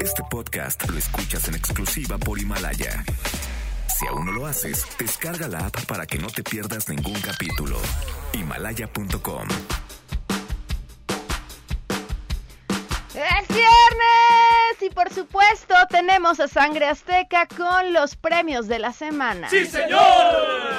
[0.00, 3.04] Este podcast lo escuchas en exclusiva por Himalaya.
[3.98, 7.78] Si aún no lo haces, descarga la app para que no te pierdas ningún capítulo.
[8.32, 9.48] Himalaya.com
[13.14, 14.80] ¡Es viernes!
[14.80, 19.48] Y por supuesto tenemos a Sangre Azteca con los premios de la semana.
[19.50, 20.71] ¡Sí, señor!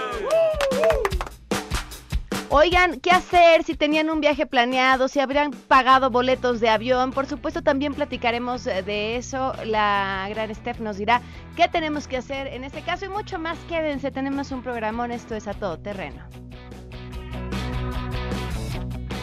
[2.56, 7.12] Oigan, ¿qué hacer si tenían un viaje planeado, si habrían pagado boletos de avión?
[7.12, 9.54] Por supuesto, también platicaremos eh, de eso.
[9.66, 11.20] La gran Steph nos dirá
[11.56, 13.58] qué tenemos que hacer en este caso y mucho más.
[13.68, 15.12] Quédense, tenemos un programón.
[15.12, 16.22] Esto es a todo terreno.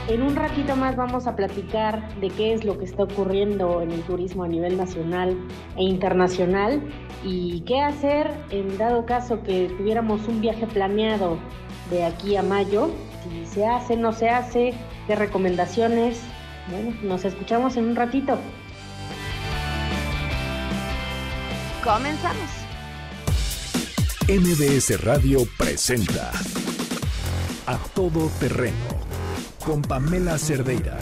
[0.08, 3.92] En un ratito más vamos a platicar de qué es lo que está ocurriendo en
[3.92, 5.38] el turismo a nivel nacional
[5.76, 6.82] e internacional
[7.24, 11.38] y qué hacer en dado caso que tuviéramos un viaje planeado
[11.92, 12.90] de aquí a mayo
[13.22, 14.74] si se hace, no se hace,
[15.06, 16.18] qué recomendaciones.
[16.70, 18.38] Bueno, nos escuchamos en un ratito.
[21.82, 22.60] Comenzamos.
[24.28, 26.30] MBS Radio presenta
[27.66, 28.76] A Todo Terreno
[29.64, 30.98] con Pamela Cerdeira.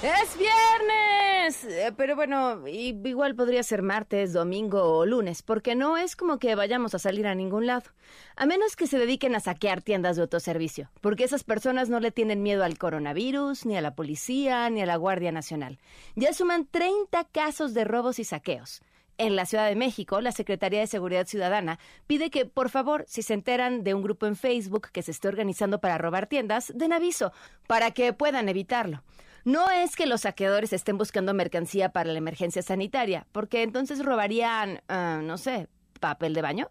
[0.00, 6.14] Es viernes, Eh, pero bueno, igual podría ser martes, domingo o lunes, porque no es
[6.14, 7.90] como que vayamos a salir a ningún lado,
[8.36, 12.12] a menos que se dediquen a saquear tiendas de autoservicio, porque esas personas no le
[12.12, 15.78] tienen miedo al coronavirus, ni a la policía, ni a la Guardia Nacional.
[16.16, 18.82] Ya suman 30 casos de robos y saqueos.
[19.16, 23.22] En la Ciudad de México, la Secretaría de Seguridad Ciudadana pide que, por favor, si
[23.22, 26.92] se enteran de un grupo en Facebook que se esté organizando para robar tiendas, den
[26.92, 27.32] aviso
[27.66, 29.02] para que puedan evitarlo.
[29.48, 34.82] No es que los saqueadores estén buscando mercancía para la emergencia sanitaria, porque entonces robarían,
[34.88, 35.68] ah, no sé,
[36.00, 36.70] papel de baño.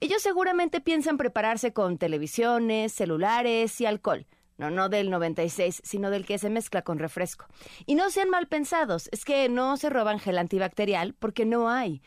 [0.00, 4.26] Ellos seguramente piensan prepararse con televisiones, celulares y alcohol.
[4.58, 7.46] No, no del 96, sino del que se mezcla con refresco.
[7.86, 12.02] Y no sean mal pensados, es que no se roban gel antibacterial porque no hay.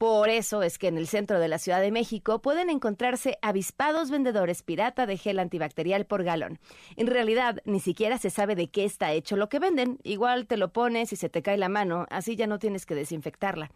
[0.00, 4.10] Por eso es que en el centro de la Ciudad de México pueden encontrarse avispados
[4.10, 6.58] vendedores pirata de gel antibacterial por galón.
[6.96, 9.98] En realidad, ni siquiera se sabe de qué está hecho lo que venden.
[10.02, 12.94] Igual te lo pones y se te cae la mano, así ya no tienes que
[12.94, 13.72] desinfectarla.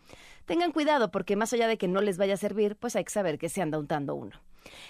[0.47, 3.13] Tengan cuidado porque más allá de que no les vaya a servir, pues hay que
[3.13, 4.41] saber que se anda untando uno.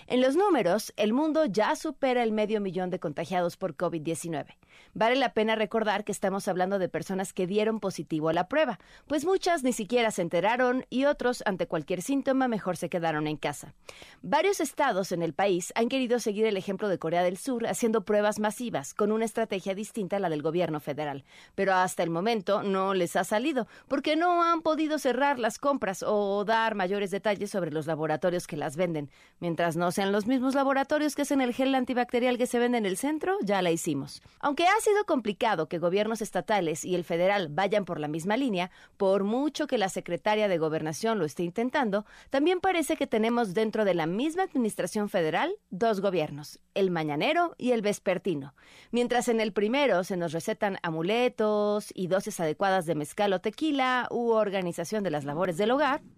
[0.06, 4.56] En los números, el mundo ya supera el medio millón de contagiados por COVID-19.
[4.92, 8.78] Vale la pena recordar que estamos hablando de personas que dieron positivo a la prueba,
[9.06, 13.36] pues muchas ni siquiera se enteraron y otros, ante cualquier síntoma, mejor se quedaron en
[13.36, 13.74] casa.
[14.22, 18.04] Varios estados en el país han querido seguir el ejemplo de Corea del Sur haciendo
[18.04, 22.62] pruebas masivas con una estrategia distinta a la del gobierno federal, pero hasta el momento
[22.62, 27.50] no les ha salido porque no han podido cerrar las compras o dar mayores detalles
[27.50, 29.10] sobre los laboratorios que las venden.
[29.40, 32.86] Mientras no sean los mismos laboratorios que hacen el gel antibacterial que se vende en
[32.86, 34.22] el centro, ya la hicimos.
[34.40, 38.70] Aunque ha sido complicado que gobiernos estatales y el federal vayan por la misma línea,
[38.96, 43.84] por mucho que la secretaria de Gobernación lo esté intentando, también parece que tenemos dentro
[43.84, 48.54] de la misma administración federal dos gobiernos, el mañanero y el vespertino.
[48.92, 54.08] Mientras en el primero se nos recetan amuletos y dosis adecuadas de mezcal o tequila
[54.10, 55.26] u organización de las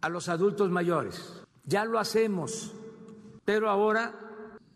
[0.00, 1.42] A los adultos mayores.
[1.64, 2.72] Ya lo hacemos,
[3.44, 4.14] pero ahora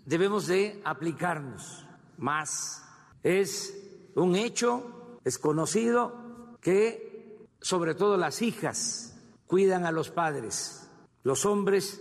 [0.04, 1.86] debemos de aplicarnos
[2.18, 2.84] más.
[3.22, 3.76] Es
[4.14, 9.14] un hecho, es conocido que sobre todo las hijas
[9.46, 10.88] cuidan a los padres.
[11.22, 12.00] Los hombres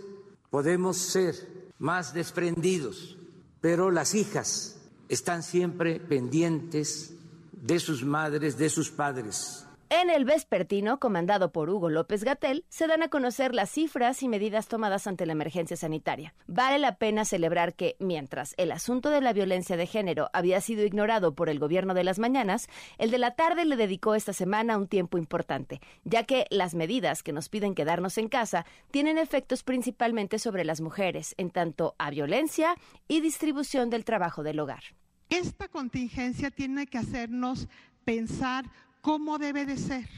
[0.50, 3.16] podemos ser más desprendidos,
[3.60, 7.14] pero las hijas están siempre pendientes
[7.52, 9.66] de sus madres, de sus padres.
[9.92, 14.28] En el vespertino, comandado por Hugo López Gatel, se dan a conocer las cifras y
[14.28, 16.32] medidas tomadas ante la emergencia sanitaria.
[16.46, 20.84] Vale la pena celebrar que, mientras el asunto de la violencia de género había sido
[20.84, 22.68] ignorado por el gobierno de las mañanas,
[22.98, 27.24] el de la tarde le dedicó esta semana un tiempo importante, ya que las medidas
[27.24, 32.10] que nos piden quedarnos en casa tienen efectos principalmente sobre las mujeres, en tanto a
[32.10, 32.76] violencia
[33.08, 34.84] y distribución del trabajo del hogar.
[35.30, 37.66] Esta contingencia tiene que hacernos
[38.04, 38.66] pensar
[39.00, 40.08] cómo debe de ser.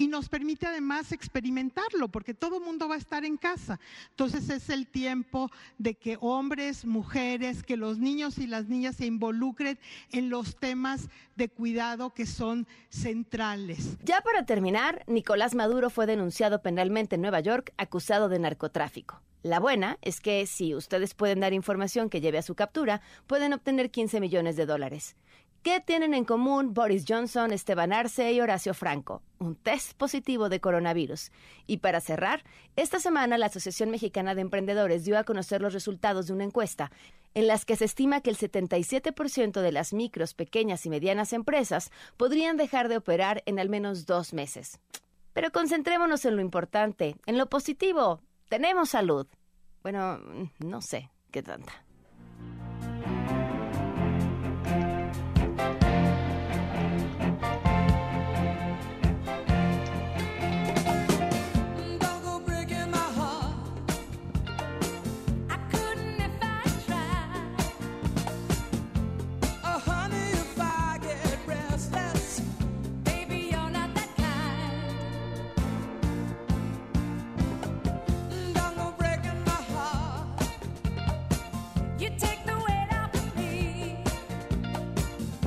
[0.00, 3.80] Y nos permite además experimentarlo, porque todo el mundo va a estar en casa.
[4.10, 9.06] Entonces es el tiempo de que hombres, mujeres, que los niños y las niñas se
[9.06, 9.76] involucren
[10.12, 13.96] en los temas de cuidado que son centrales.
[14.04, 19.20] Ya para terminar, Nicolás Maduro fue denunciado penalmente en Nueva York acusado de narcotráfico.
[19.42, 23.52] La buena es que si ustedes pueden dar información que lleve a su captura, pueden
[23.52, 25.16] obtener 15 millones de dólares.
[25.62, 29.22] ¿Qué tienen en común Boris Johnson, Esteban Arce y Horacio Franco?
[29.38, 31.32] Un test positivo de coronavirus.
[31.66, 32.44] Y para cerrar,
[32.76, 36.92] esta semana la Asociación Mexicana de Emprendedores dio a conocer los resultados de una encuesta
[37.34, 41.90] en las que se estima que el 77% de las micros, pequeñas y medianas empresas
[42.16, 44.78] podrían dejar de operar en al menos dos meses.
[45.32, 48.20] Pero concentrémonos en lo importante, en lo positivo.
[48.48, 49.26] Tenemos salud.
[49.82, 50.20] Bueno,
[50.58, 51.87] no sé qué tanta.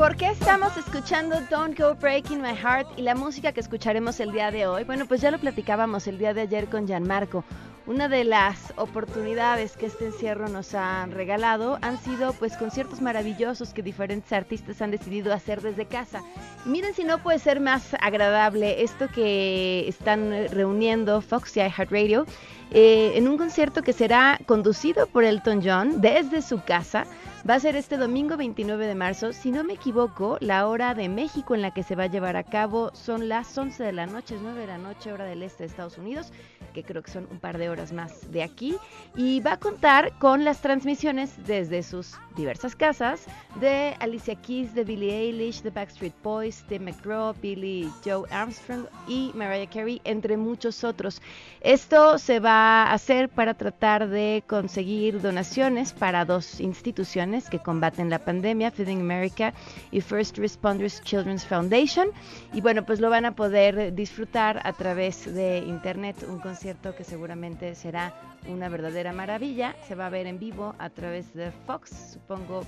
[0.01, 4.31] ¿Por qué estamos escuchando Don't Go Breaking My Heart y la música que escucharemos el
[4.31, 4.83] día de hoy?
[4.83, 7.43] Bueno, pues ya lo platicábamos el día de ayer con Gianmarco.
[7.85, 13.75] Una de las oportunidades que este encierro nos ha regalado han sido pues conciertos maravillosos
[13.75, 16.23] que diferentes artistas han decidido hacer desde casa.
[16.65, 22.25] miren si no puede ser más agradable esto que están reuniendo Fox y iHeartRadio
[22.71, 27.05] eh, en un concierto que será conducido por Elton John desde su casa
[27.49, 29.33] Va a ser este domingo 29 de marzo.
[29.33, 32.35] Si no me equivoco, la hora de México en la que se va a llevar
[32.35, 35.41] a cabo son las 11 de la noche, es 9 de la noche, hora del
[35.41, 36.31] este de Estados Unidos,
[36.71, 38.77] que creo que son un par de horas más de aquí.
[39.15, 43.25] Y va a contar con las transmisiones desde sus diversas casas
[43.59, 49.31] de Alicia Keys, de Billie Eilish, de Backstreet Boys, de McGraw, Billy Joe Armstrong y
[49.33, 51.21] Mariah Carey, entre muchos otros.
[51.61, 58.09] Esto se va a hacer para tratar de conseguir donaciones para dos instituciones que combaten
[58.09, 59.53] la pandemia, Feeding America
[59.91, 62.07] y First Responders Children's Foundation.
[62.53, 67.03] Y bueno, pues lo van a poder disfrutar a través de internet, un concierto que
[67.03, 68.13] seguramente será
[68.47, 69.75] una verdadera maravilla.
[69.87, 72.63] Se va a ver en vivo a través de Fox, supongo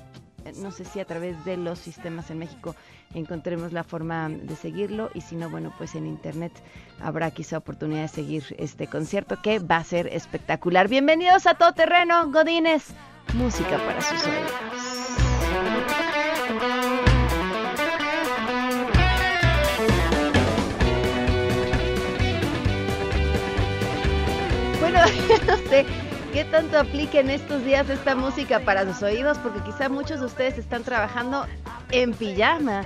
[0.57, 2.75] no sé si a través de los sistemas en México
[3.13, 6.51] encontremos la forma de seguirlo y si no, bueno, pues en internet
[6.99, 10.89] habrá quizá oportunidad de seguir este concierto que va a ser espectacular.
[10.89, 12.93] Bienvenidos a Todo Terreno, Godines
[13.33, 14.51] música para sus oídos.
[25.47, 25.85] no sé
[26.33, 30.25] qué tanto aplica en estos días esta música para sus oídos, porque quizá muchos de
[30.25, 31.45] ustedes están trabajando
[31.91, 32.83] en pijama.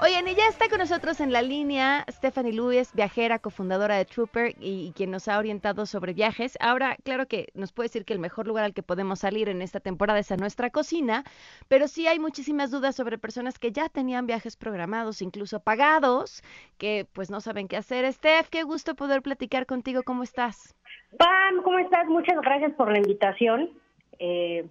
[0.00, 4.54] Oigan, y ya está con nosotros en la línea Stephanie Luis, viajera, cofundadora de Trooper
[4.58, 6.56] y, quien nos ha orientado sobre viajes.
[6.60, 9.60] Ahora, claro que nos puede decir que el mejor lugar al que podemos salir en
[9.60, 11.24] esta temporada es a nuestra cocina,
[11.68, 16.42] pero sí hay muchísimas dudas sobre personas que ya tenían viajes programados, incluso pagados,
[16.78, 18.10] que pues no saben qué hacer.
[18.10, 20.02] Steph, qué gusto poder platicar contigo.
[20.02, 20.74] ¿Cómo estás?
[21.16, 22.06] Pam, ¿cómo estás?
[22.06, 23.70] Muchas gracias por la invitación.
[24.18, 24.66] Eh,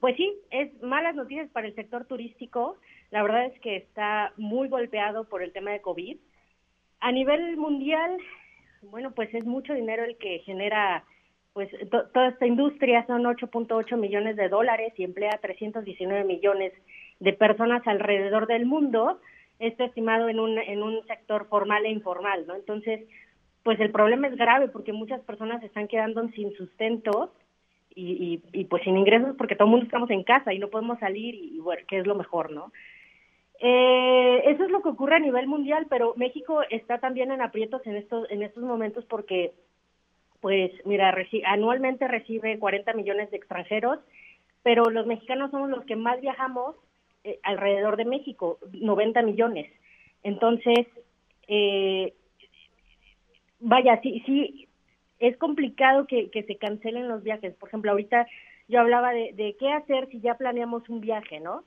[0.00, 2.76] pues sí, es malas noticias para el sector turístico
[3.14, 6.16] la verdad es que está muy golpeado por el tema de COVID.
[6.98, 8.18] A nivel mundial,
[8.82, 11.04] bueno, pues es mucho dinero el que genera
[11.52, 11.70] pues
[12.12, 16.72] toda esta industria, son 8.8 millones de dólares y emplea 319 millones
[17.20, 19.20] de personas alrededor del mundo,
[19.60, 22.56] esto estimado en un, en un sector formal e informal, ¿no?
[22.56, 23.02] Entonces,
[23.64, 27.32] pues el problema es grave porque muchas personas se están quedando sin sustento
[27.94, 30.68] y, y, y pues sin ingresos porque todo el mundo estamos en casa y no
[30.68, 32.70] podemos salir y, bueno, que es lo mejor, ¿no?
[33.60, 37.80] Eh, eso es lo que ocurre a nivel mundial, pero México está también en aprietos
[37.86, 39.52] en estos en estos momentos porque,
[40.40, 41.14] pues, mira,
[41.46, 43.98] anualmente recibe 40 millones de extranjeros,
[44.62, 46.76] pero los mexicanos somos los que más viajamos
[47.22, 49.70] eh, alrededor de México, 90 millones.
[50.22, 50.86] Entonces,
[51.48, 52.12] eh,
[53.64, 54.68] vaya, sí, sí,
[55.18, 57.54] es complicado que, se cancelen los viajes.
[57.54, 58.26] Por ejemplo, ahorita
[58.68, 61.64] yo hablaba de, de qué hacer si ya planeamos un viaje, ¿no?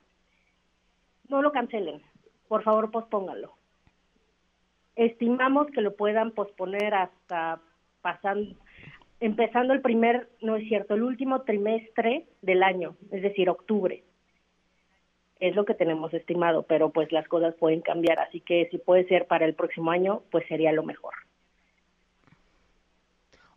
[1.29, 2.01] no lo cancelen,
[2.47, 3.53] por favor pospónganlo.
[4.95, 7.61] Estimamos que lo puedan posponer hasta
[8.01, 8.55] pasando,
[9.19, 14.03] empezando el primer, no es cierto, el último trimestre del año, es decir, octubre.
[15.39, 19.07] Es lo que tenemos estimado, pero pues las cosas pueden cambiar, así que si puede
[19.07, 21.13] ser para el próximo año, pues sería lo mejor.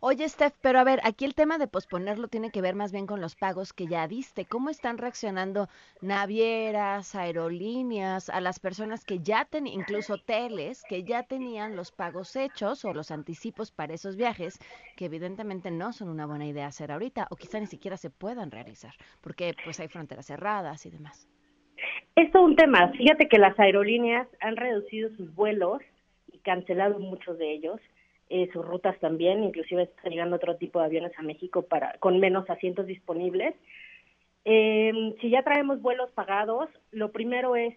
[0.03, 3.05] Oye, Steph, pero a ver, aquí el tema de posponerlo tiene que ver más bien
[3.05, 4.45] con los pagos que ya diste.
[4.45, 5.67] ¿Cómo están reaccionando
[6.01, 12.35] navieras, aerolíneas, a las personas que ya tenían, incluso hoteles, que ya tenían los pagos
[12.35, 14.57] hechos o los anticipos para esos viajes,
[14.97, 18.49] que evidentemente no son una buena idea hacer ahorita, o quizá ni siquiera se puedan
[18.49, 21.27] realizar, porque pues hay fronteras cerradas y demás?
[22.15, 22.91] Es un tema.
[22.93, 25.83] Fíjate que las aerolíneas han reducido sus vuelos
[26.31, 27.79] y cancelado muchos de ellos
[28.31, 32.17] eh, sus rutas también, inclusive está llegando otro tipo de aviones a México para con
[32.19, 33.53] menos asientos disponibles.
[34.45, 37.75] Eh, si ya traemos vuelos pagados, lo primero es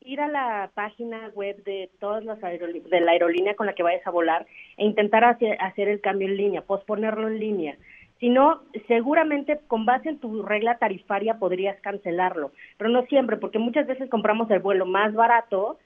[0.00, 4.06] ir a la página web de todas las de la aerolínea con la que vayas
[4.06, 7.78] a volar e intentar hacer, hacer el cambio en línea, posponerlo en línea.
[8.20, 13.58] Si no, seguramente con base en tu regla tarifaria podrías cancelarlo, pero no siempre, porque
[13.58, 15.78] muchas veces compramos el vuelo más barato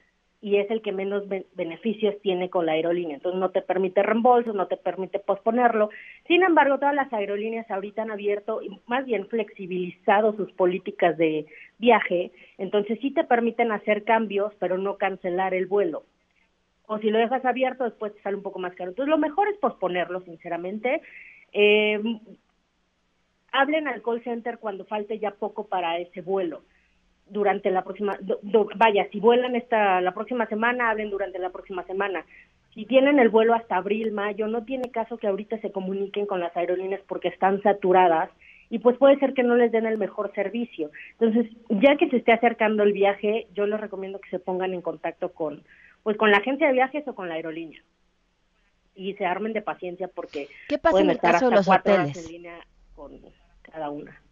[0.43, 1.23] y es el que menos
[1.55, 3.15] beneficios tiene con la aerolínea.
[3.15, 5.89] Entonces no te permite reembolso, no te permite posponerlo.
[6.27, 11.45] Sin embargo, todas las aerolíneas ahorita han abierto y más bien flexibilizado sus políticas de
[11.79, 16.03] viaje, entonces sí te permiten hacer cambios, pero no cancelar el vuelo.
[16.87, 18.89] O si lo dejas abierto, después te sale un poco más caro.
[18.89, 21.01] Entonces lo mejor es posponerlo, sinceramente.
[21.53, 22.01] Eh,
[23.53, 26.63] hablen al call center cuando falte ya poco para ese vuelo
[27.27, 28.17] durante la próxima,
[28.75, 32.25] vaya, si vuelan esta la próxima semana, hablen durante la próxima semana.
[32.73, 36.39] Si tienen el vuelo hasta abril, mayo, no tiene caso que ahorita se comuniquen con
[36.39, 38.29] las aerolíneas porque están saturadas
[38.69, 40.89] y pues puede ser que no les den el mejor servicio.
[41.19, 44.81] Entonces, ya que se esté acercando el viaje, yo les recomiendo que se pongan en
[44.81, 45.63] contacto con
[46.01, 47.81] pues con la agencia de viajes o con la aerolínea.
[48.95, 52.25] Y se armen de paciencia porque ¿Qué pasa en el caso de los hoteles?
[52.25, 52.59] en línea
[52.95, 53.11] con
[53.61, 54.22] cada una.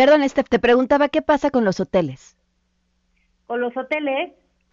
[0.00, 2.34] Perdón, te preguntaba qué pasa con los hoteles.
[3.46, 4.32] Con los hoteles,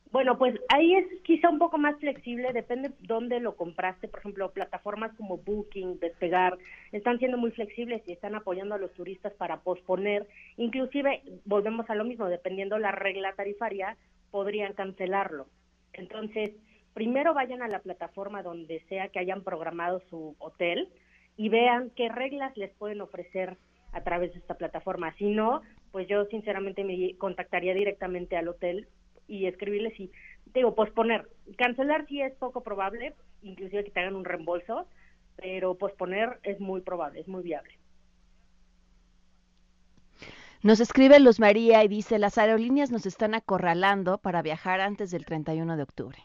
[0.10, 4.08] bueno, pues ahí es quizá un poco más flexible, depende dónde lo compraste.
[4.08, 6.58] Por ejemplo, plataformas como Booking, Despegar,
[6.94, 10.26] están siendo muy flexibles y están apoyando a los turistas para posponer.
[10.56, 13.98] Inclusive, volvemos a lo mismo, dependiendo la regla tarifaria,
[14.32, 15.48] podrían cancelarlo.
[15.92, 16.52] Entonces,
[16.94, 20.88] primero vayan a la plataforma donde sea que hayan programado su hotel
[21.36, 23.58] y vean qué reglas les pueden ofrecer
[23.98, 25.14] a través de esta plataforma.
[25.18, 25.62] Si no,
[25.92, 28.88] pues yo sinceramente me contactaría directamente al hotel
[29.28, 30.12] y escribirles y
[30.54, 31.28] digo posponer.
[31.58, 34.88] Cancelar sí es poco probable, inclusive que te hagan un reembolso,
[35.36, 37.74] pero posponer es muy probable, es muy viable.
[40.64, 45.26] Nos escribe Luz María y dice, las aerolíneas nos están acorralando para viajar antes del
[45.26, 46.18] 31 de octubre.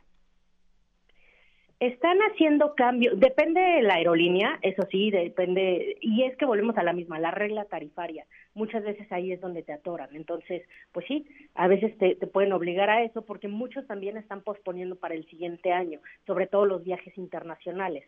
[1.83, 6.85] Están haciendo cambios, depende de la aerolínea, eso sí, depende, y es que volvemos a
[6.85, 8.25] la misma, la regla tarifaria.
[8.55, 10.15] Muchas veces ahí es donde te atoran.
[10.15, 10.63] Entonces,
[10.93, 14.95] pues sí, a veces te, te pueden obligar a eso porque muchos también están posponiendo
[14.95, 18.05] para el siguiente año, sobre todo los viajes internacionales,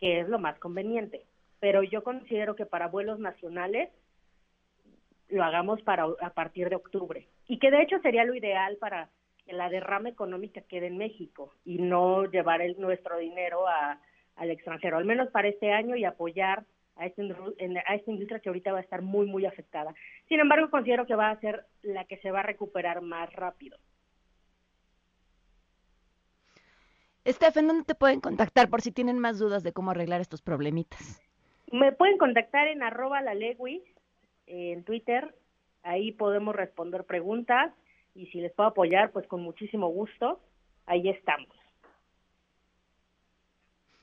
[0.00, 1.26] que es lo más conveniente.
[1.60, 3.90] Pero yo considero que para vuelos nacionales
[5.28, 9.10] lo hagamos para a partir de octubre y que de hecho sería lo ideal para
[9.44, 14.00] que la derrama económica quede en México y no llevar el, nuestro dinero a,
[14.36, 16.64] al extranjero, al menos para este año y apoyar
[16.96, 19.94] a esta, a esta industria que ahorita va a estar muy, muy afectada.
[20.28, 23.78] Sin embargo, considero que va a ser la que se va a recuperar más rápido.
[27.24, 31.22] Estefan, ¿dónde te pueden contactar por si tienen más dudas de cómo arreglar estos problemitas?
[31.72, 33.34] Me pueden contactar en arroba la
[34.46, 35.34] en Twitter,
[35.82, 37.72] ahí podemos responder preguntas
[38.14, 40.40] y si les puedo apoyar, pues con muchísimo gusto,
[40.86, 41.48] ahí estamos.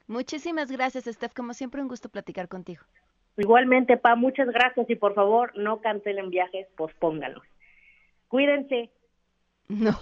[0.07, 1.33] Muchísimas gracias, Steph.
[1.33, 2.83] Como siempre, un gusto platicar contigo.
[3.37, 7.43] Igualmente, Pa, muchas gracias y por favor no cancelen viajes, pospóngalos.
[8.27, 8.91] Cuídense.
[9.71, 9.95] No,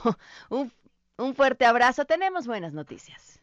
[0.49, 0.71] un,
[1.19, 2.05] un fuerte abrazo.
[2.05, 3.39] Tenemos buenas noticias.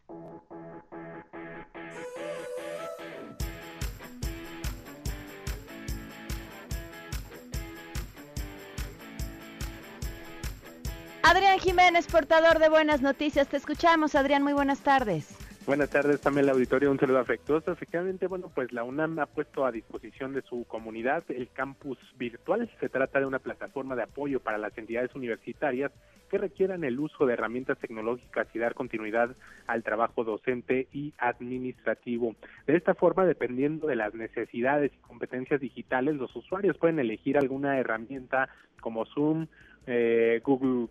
[11.29, 13.49] Adrián Jiménez, portador de buenas noticias.
[13.49, 14.43] Te escuchamos, Adrián.
[14.43, 15.37] Muy buenas tardes.
[15.65, 16.89] Buenas tardes, también el auditorio.
[16.89, 17.69] Un saludo afectuoso.
[17.69, 22.71] Efectivamente, bueno, pues la UNAM ha puesto a disposición de su comunidad el campus virtual.
[22.79, 25.91] Se trata de una plataforma de apoyo para las entidades universitarias
[26.29, 29.35] que requieran el uso de herramientas tecnológicas y dar continuidad
[29.67, 32.37] al trabajo docente y administrativo.
[32.65, 37.77] De esta forma, dependiendo de las necesidades y competencias digitales, los usuarios pueden elegir alguna
[37.79, 38.47] herramienta
[38.79, 39.47] como Zoom,
[39.87, 40.87] eh, Google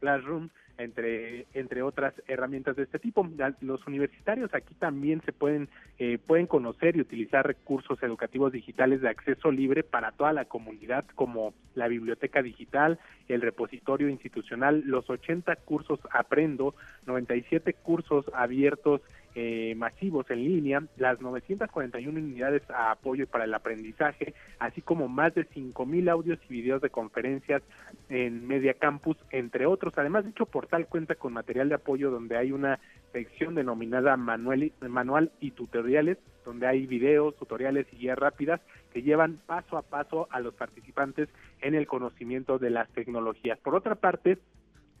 [0.00, 0.48] Classroom,
[0.78, 3.28] entre, entre otras herramientas de este tipo.
[3.60, 9.08] Los universitarios aquí también se pueden, eh, pueden conocer y utilizar recursos educativos digitales de
[9.08, 12.98] acceso libre para toda la comunidad, como la biblioteca digital,
[13.28, 16.74] el repositorio institucional, los 80 cursos Aprendo,
[17.06, 19.00] 97 cursos abiertos
[19.38, 25.34] eh, masivos en línea, las 941 unidades a apoyo para el aprendizaje, así como más
[25.34, 27.62] de 5.000 audios y videos de conferencias
[28.08, 29.92] en Media Campus, entre otros.
[29.98, 32.80] Además, dicho portal cuenta con material de apoyo donde hay una
[33.12, 36.16] sección denominada manual, manual y tutoriales,
[36.46, 41.28] donde hay videos, tutoriales y guías rápidas que llevan paso a paso a los participantes
[41.60, 43.58] en el conocimiento de las tecnologías.
[43.58, 44.38] Por otra parte,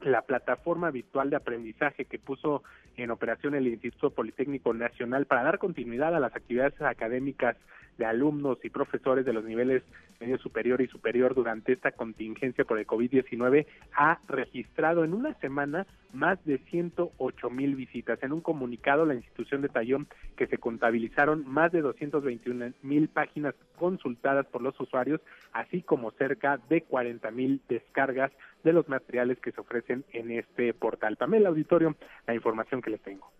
[0.00, 2.62] la plataforma virtual de aprendizaje que puso
[2.96, 7.56] en operación el Instituto Politécnico Nacional para dar continuidad a las actividades académicas
[7.98, 9.82] de alumnos y profesores de los niveles
[10.20, 15.86] medio superior y superior durante esta contingencia por el COVID-19 ha registrado en una semana
[16.12, 18.22] más de 108 mil visitas.
[18.22, 19.98] En un comunicado, la institución detalló
[20.36, 25.20] que se contabilizaron más de 221 mil páginas consultadas por los usuarios,
[25.52, 28.32] así como cerca de 40 mil descargas
[28.64, 31.16] de los materiales que se ofrecen en este portal.
[31.16, 31.94] Pamela Auditorio,
[32.26, 33.30] la información que les tengo.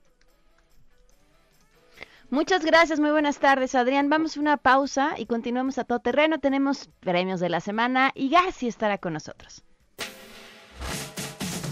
[2.30, 4.10] Muchas gracias, muy buenas tardes, Adrián.
[4.10, 6.40] Vamos a una pausa y continuamos a todo terreno.
[6.40, 9.64] Tenemos premios de la semana y Gassi estará con nosotros.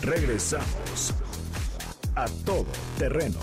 [0.01, 1.15] Regresamos
[2.15, 2.67] a todo
[2.99, 3.39] terreno.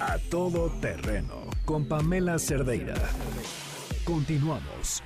[0.00, 2.94] A todo terreno con Pamela Cerdeira.
[4.04, 5.02] Continuamos.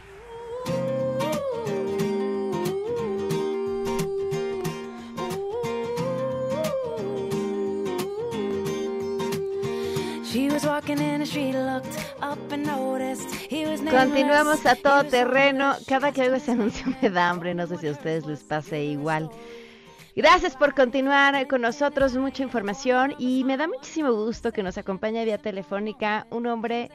[13.91, 15.75] Continuamos a todo terreno.
[15.87, 17.55] Cada que oigo ese anuncio me da hambre.
[17.55, 19.31] No sé si a ustedes les pase igual.
[20.17, 22.17] Gracias por continuar con nosotros.
[22.17, 26.91] Mucha información y me da muchísimo gusto que nos acompañe vía telefónica un hombre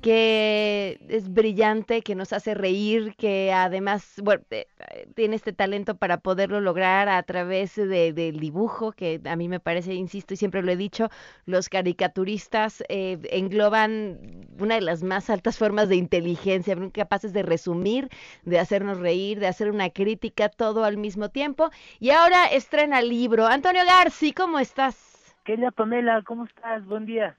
[0.00, 4.66] que es brillante, que nos hace reír, que además bueno, eh,
[5.14, 9.58] tiene este talento para poderlo lograr a través de, del dibujo, que a mí me
[9.60, 11.08] parece, insisto y siempre lo he dicho,
[11.46, 18.08] los caricaturistas eh, engloban una de las más altas formas de inteligencia, capaces de resumir,
[18.44, 21.70] de hacernos reír, de hacer una crítica, todo al mismo tiempo.
[21.98, 23.46] Y ahora estrena el libro.
[23.46, 25.34] Antonio Garci, ¿cómo estás?
[25.44, 26.84] Querida Pamela, ¿cómo estás?
[26.86, 27.36] Buen día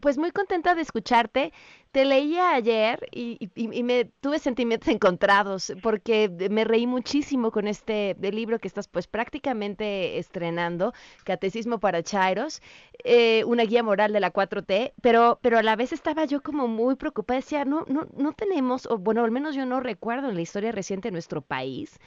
[0.00, 1.52] pues muy contenta de escucharte.
[1.92, 3.50] Te leía ayer y,
[3.82, 10.18] me tuve sentimientos encontrados porque me reí muchísimo con este libro que estás pues prácticamente
[10.18, 10.92] estrenando,
[11.24, 12.62] Catecismo para Chairos,
[13.04, 16.66] eh, una guía moral de la 4T, pero, pero a la vez estaba yo como
[16.68, 20.34] muy preocupada, decía, no, no, no tenemos, o bueno, al menos yo no recuerdo en
[20.34, 21.98] la historia reciente de nuestro país,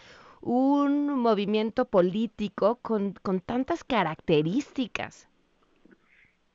[0.42, 3.14] un movimiento político con
[3.46, 5.28] tantas características.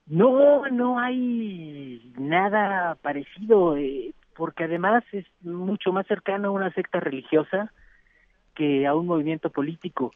[0.07, 7.01] No, no hay nada parecido, eh, porque además es mucho más cercano a una secta
[7.01, 7.73] religiosa
[8.55, 10.13] que a un movimiento político.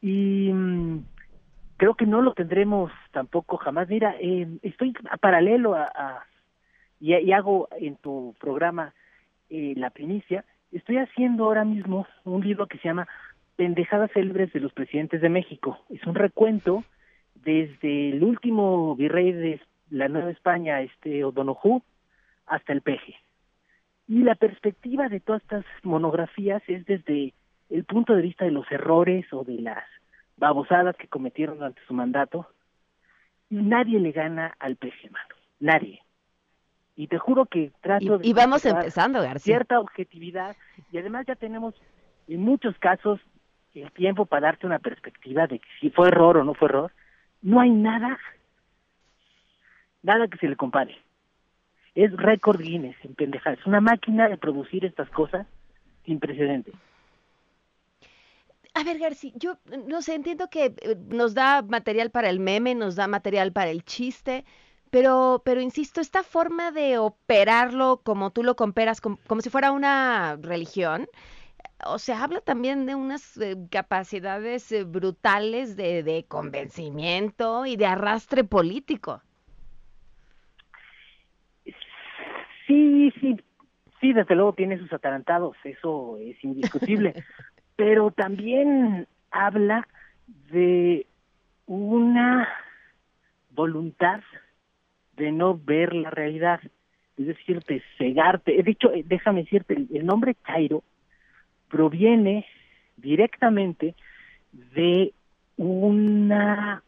[0.00, 1.04] Y mm,
[1.76, 3.88] creo que no lo tendremos tampoco jamás.
[3.88, 6.24] Mira, eh, estoy a paralelo a,
[7.00, 8.94] y, hago en tu programa
[9.50, 13.08] eh, la primicia, estoy haciendo ahora mismo un libro que se llama
[13.56, 15.78] Pendejadas célebres de los presidentes de México.
[15.90, 16.84] Es un recuento
[17.44, 21.82] desde el último virrey de la Nueva España, este O'Donoghue,
[22.46, 23.16] hasta el peje.
[24.06, 27.32] Y la perspectiva de todas estas monografías es desde
[27.70, 29.84] el punto de vista de los errores o de las
[30.36, 32.46] babosadas que cometieron durante su mandato.
[33.48, 35.34] Y nadie le gana al peje, mano.
[35.60, 36.02] Nadie.
[36.96, 38.26] Y te juro que trato de...
[38.26, 39.56] Y vamos empezando, García.
[39.56, 40.56] Cierta objetividad.
[40.92, 41.74] Y además ya tenemos
[42.28, 43.20] en muchos casos
[43.74, 46.92] el tiempo para darte una perspectiva de que si fue error o no fue error
[47.44, 48.18] no hay nada,
[50.02, 50.96] nada que se le compare.
[51.94, 53.60] Es récord Guinness en pendejadas.
[53.60, 55.46] Es una máquina de producir estas cosas
[56.06, 56.74] sin precedentes.
[58.72, 62.74] A ver, García, yo no sé, entiendo que eh, nos da material para el meme,
[62.74, 64.44] nos da material para el chiste,
[64.90, 70.36] pero, pero insisto, esta forma de operarlo como tú lo comparas, como si fuera una
[70.40, 71.06] religión,
[71.86, 78.44] o sea, habla también de unas eh, capacidades eh, brutales de, convencimiento y de arrastre
[78.44, 79.22] político.
[82.66, 83.36] Sí, sí,
[84.00, 87.14] sí, desde luego tiene sus atarantados, eso es indiscutible,
[87.76, 89.86] pero también habla
[90.50, 91.06] de
[91.66, 92.48] una
[93.50, 94.20] voluntad
[95.16, 96.60] de no ver la realidad,
[97.18, 98.58] es decir, de cegarte.
[98.58, 100.82] He dicho, eh, déjame decirte, el nombre Cairo
[101.74, 102.46] proviene
[102.96, 103.96] directamente
[104.52, 105.12] de
[105.56, 106.84] una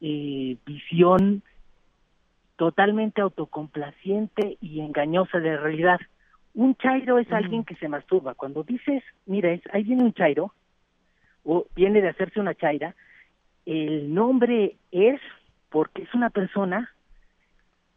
[0.00, 1.42] eh, visión
[2.54, 5.98] totalmente autocomplaciente y engañosa de realidad.
[6.54, 8.36] Un chairo es alguien que se masturba.
[8.36, 10.54] Cuando dices, mira, ahí viene un chairo,
[11.42, 12.94] o viene de hacerse una chaira,
[13.66, 15.20] el nombre es
[15.68, 16.94] porque es una persona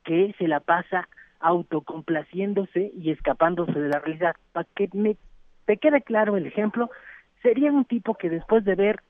[0.03, 1.07] que se la pasa
[1.39, 4.35] autocomplaciéndose y escapándose de la realidad.
[4.53, 5.17] Para que me
[5.65, 6.89] te quede claro el ejemplo,
[7.41, 9.01] sería un tipo que después de ver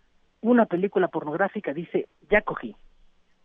[0.41, 2.75] una película pornográfica dice, ya cogí.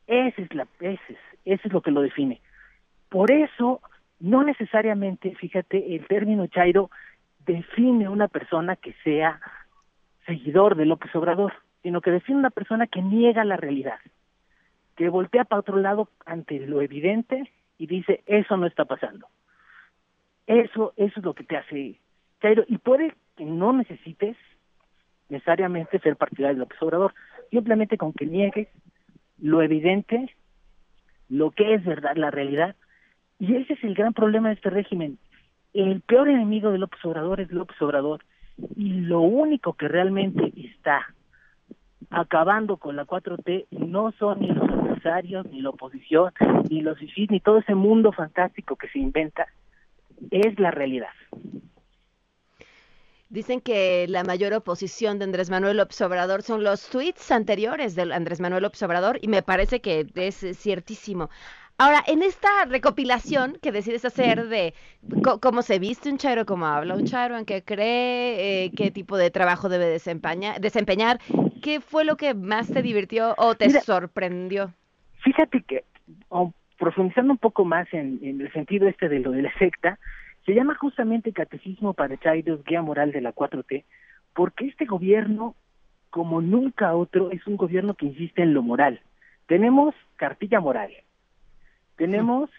[0.06, 0.48] Ese es,
[0.80, 2.40] ese es, ese es lo que lo define.
[3.08, 3.80] Por eso,
[4.18, 6.90] no necesariamente, fíjate, el término Chairo
[7.46, 9.40] define una persona que sea
[10.26, 13.98] seguidor de López Obrador, sino que define una persona que niega la realidad,
[14.96, 19.26] que voltea para otro lado ante lo evidente y dice, eso no está pasando.
[20.46, 21.98] Eso, eso es lo que te hace
[22.68, 24.36] Y puede que no necesites
[25.28, 27.14] necesariamente ser partidario de López Obrador,
[27.50, 28.68] simplemente con que niegues
[29.38, 30.34] lo evidente,
[31.28, 32.76] lo que es verdad, la realidad.
[33.38, 35.18] Y ese es el gran problema de este régimen.
[35.72, 38.24] El peor enemigo de López Obrador es López Obrador.
[38.76, 41.06] Y lo único que realmente está
[42.10, 46.32] acabando con la 4T no son ni los adversarios, ni la oposición,
[46.68, 49.46] ni los IFIS, ni todo ese mundo fantástico que se inventa,
[50.30, 51.08] es la realidad.
[53.30, 58.12] Dicen que la mayor oposición de Andrés Manuel López Obrador son los tweets anteriores de
[58.12, 61.30] Andrés Manuel López Obrador y me parece que es ciertísimo.
[61.78, 64.74] Ahora, en esta recopilación que decides hacer de
[65.40, 69.16] cómo se viste un chairo, cómo habla un chairo, en qué cree, eh, qué tipo
[69.16, 71.20] de trabajo debe desempeñar, desempeñar,
[71.62, 74.74] ¿qué fue lo que más te divirtió o te sorprendió?
[75.22, 75.84] Fíjate que,
[76.78, 79.98] profundizando un poco más en, en, el sentido este de lo de la secta,
[80.50, 83.84] se llama justamente Catecismo para Chairos, Guía Moral de la 4T,
[84.34, 85.54] porque este gobierno,
[86.10, 89.00] como nunca otro, es un gobierno que insiste en lo moral.
[89.46, 90.90] Tenemos cartilla moral,
[91.94, 92.50] tenemos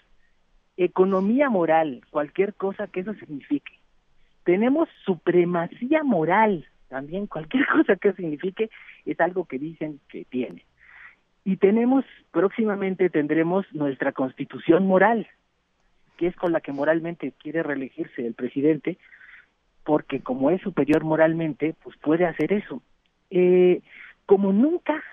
[0.77, 3.73] economía moral, cualquier cosa que eso signifique.
[4.45, 8.69] Tenemos supremacía moral, también cualquier cosa que signifique
[9.05, 10.63] es algo que dicen que tiene.
[11.43, 15.27] Y tenemos, próximamente tendremos nuestra constitución moral,
[16.17, 18.97] que es con la que moralmente quiere reelegirse el presidente,
[19.83, 22.81] porque como es superior moralmente, pues puede hacer eso.
[23.29, 23.81] Eh,
[24.25, 25.03] como nunca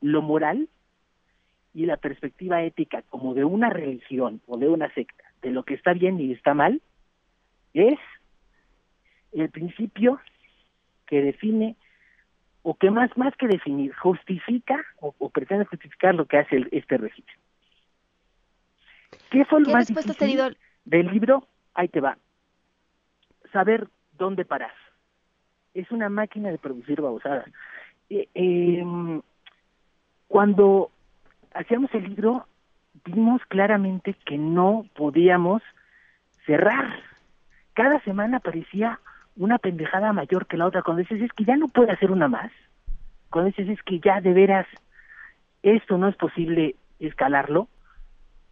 [0.00, 0.68] lo moral
[1.74, 5.74] y la perspectiva ética como de una religión o de una secta, de lo que
[5.74, 6.80] está bien y está mal,
[7.74, 7.98] es
[9.32, 10.20] el principio
[11.06, 11.76] que define
[12.62, 17.34] o que más más que definir justifica o, pretende justificar lo que hace este régimen.
[19.30, 20.50] ¿Qué fue lo más difícil tenido...
[20.84, 21.46] del libro?
[21.74, 22.18] Ahí te va.
[23.52, 24.72] Saber dónde parar.
[25.74, 27.46] Es una máquina de producir babosadas.
[28.08, 29.22] Eh, em,
[30.28, 30.90] cuando
[31.54, 32.46] hacíamos el libro,
[33.04, 35.62] vimos claramente que no podíamos
[36.46, 37.00] cerrar.
[37.74, 39.00] Cada semana aparecía
[39.36, 40.82] una pendejada mayor que la otra.
[40.82, 42.50] Cuando dices, es que ya no puede hacer una más.
[43.30, 44.66] Cuando dices, es que ya de veras
[45.62, 47.68] esto no es posible escalarlo.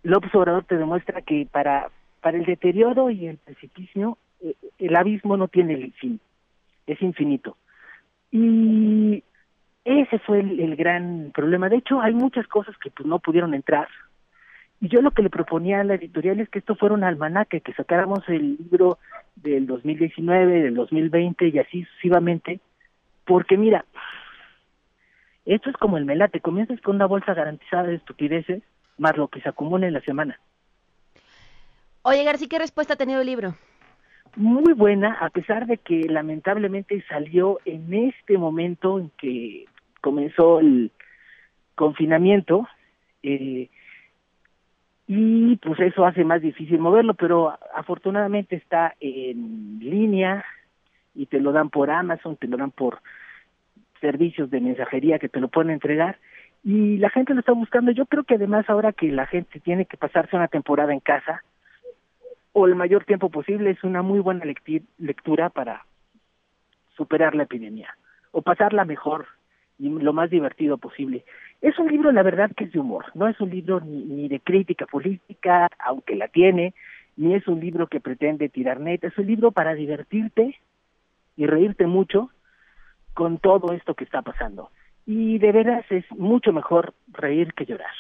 [0.03, 5.37] López Obrador te demuestra que para, para el deterioro y el precipicio, eh, el abismo
[5.37, 6.21] no tiene fin,
[6.87, 7.57] es infinito.
[8.31, 9.23] Y
[9.85, 11.69] ese fue el, gran problema.
[11.69, 13.89] De hecho, hay muchas cosas que pues no pudieron entrar.
[14.81, 17.61] Y yo lo que le proponía a la editorial es que esto fuera un almanaque,
[17.61, 18.99] que sacáramos el libro
[19.35, 22.61] del 2019, del 2020 y así sucesivamente,
[23.25, 23.85] porque mira,
[25.47, 28.63] esto es como el melate, comienzas con una bolsa garantizada de estupideces
[28.99, 30.39] más lo que se acumula en la semana.
[32.03, 33.55] Oye, García, ¿qué respuesta ha tenido el libro?
[34.37, 39.67] Muy buena, a pesar de que lamentablemente salió en este momento en que
[40.01, 40.93] comenzó el
[41.75, 42.69] confinamiento,
[43.23, 43.69] eh,
[45.07, 50.45] y pues eso hace más difícil moverlo, pero afortunadamente está en línea
[51.15, 53.01] y te lo dan por Amazon, te lo dan por
[54.01, 56.19] servicios de mensajería que te lo pueden entregar
[56.65, 57.93] y la gente lo está buscando.
[57.93, 61.43] Yo creo que además ahora que la gente tiene que pasarse una temporada en casa
[62.53, 64.45] o el mayor tiempo posible es una muy buena
[64.99, 65.87] lectura para
[66.97, 67.97] superar la epidemia
[68.33, 69.27] o pasarla mejor
[69.79, 71.25] y lo más divertido posible.
[71.61, 73.07] Es un libro, la verdad, que es de humor.
[73.15, 76.75] No es un libro ni, de crítica política, aunque la tiene,
[77.17, 79.07] ni es un libro que pretende tirar neta.
[79.07, 80.59] Es un libro para divertirte
[81.37, 82.31] y reírte mucho
[83.15, 84.71] con todo esto que está pasando
[85.11, 87.95] y de veras es mucho mejor reír que llorar.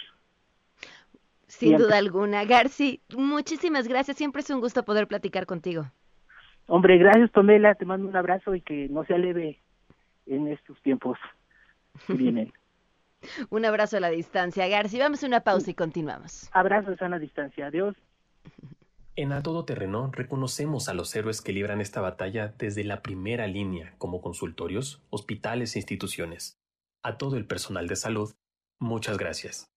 [1.46, 2.44] Sin duda alguna.
[2.44, 4.18] Garci, muchísimas gracias.
[4.18, 5.90] Siempre es un gusto poder platicar contigo.
[6.66, 9.58] Hombre, gracias Pamela, te mando un abrazo y que no se aleve
[10.26, 11.18] en estos tiempos
[12.06, 12.52] que vienen.
[13.48, 15.04] un abrazo a la distancia, García.
[15.04, 16.50] Vamos a una pausa y continuamos.
[16.52, 17.96] Abrazos a la distancia, adiós.
[19.16, 23.46] En A Todo Terreno reconocemos a los héroes que libran esta batalla desde la primera
[23.46, 26.58] línea, como consultorios, hospitales e instituciones.
[27.02, 28.34] A todo el personal de salud,
[28.80, 29.70] muchas gracias.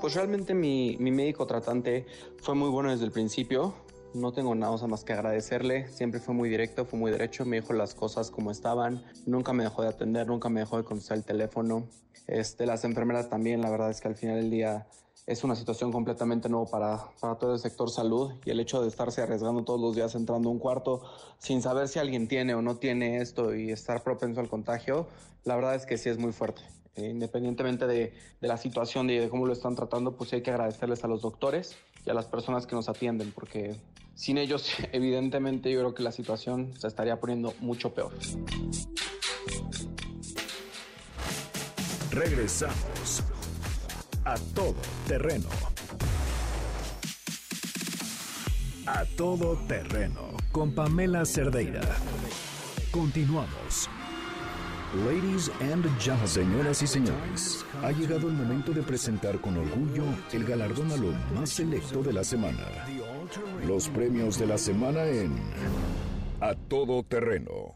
[0.00, 2.06] pues realmente mi, mi, médico tratante
[2.40, 3.74] fue muy bueno desde el principio.
[4.14, 5.88] No tengo nada más que agradecerle.
[5.88, 7.44] Siempre fue muy directo, fue muy derecho.
[7.44, 9.04] Me dijo las cosas como estaban.
[9.26, 11.86] Nunca me dejó de atender, nunca me dejó de contestar el teléfono.
[12.26, 13.60] Este, las enfermeras también.
[13.60, 14.86] La verdad es que al final del día
[15.28, 19.20] es una situación completamente nueva para, todo el sector salud y el hecho de estarse
[19.20, 21.02] arriesgando todos los días entrando a un cuarto
[21.38, 25.06] sin saber si alguien tiene o no tiene esto y estar propenso al contagio,
[25.44, 26.62] la verdad es que sí es muy fuerte.
[26.96, 30.50] Eh, independientemente de, de, la situación y de cómo lo están tratando, pues hay que
[30.50, 33.76] agradecerles a los doctores y a las personas que nos atienden, porque
[34.14, 38.12] sin ellos, evidentemente, yo creo que la situación se estaría poniendo mucho peor.
[42.10, 43.22] Regresamos
[44.24, 44.74] a todo
[45.06, 45.48] terreno.
[48.86, 51.82] A todo terreno con Pamela Cerdeira.
[52.90, 53.88] Continuamos.
[54.94, 60.46] Ladies and gentlemen, señoras y señores, ha llegado el momento de presentar con orgullo el
[60.46, 62.64] galardón a lo más selecto de la semana.
[63.66, 65.38] Los premios de la semana en
[66.40, 67.74] A Todo Terreno.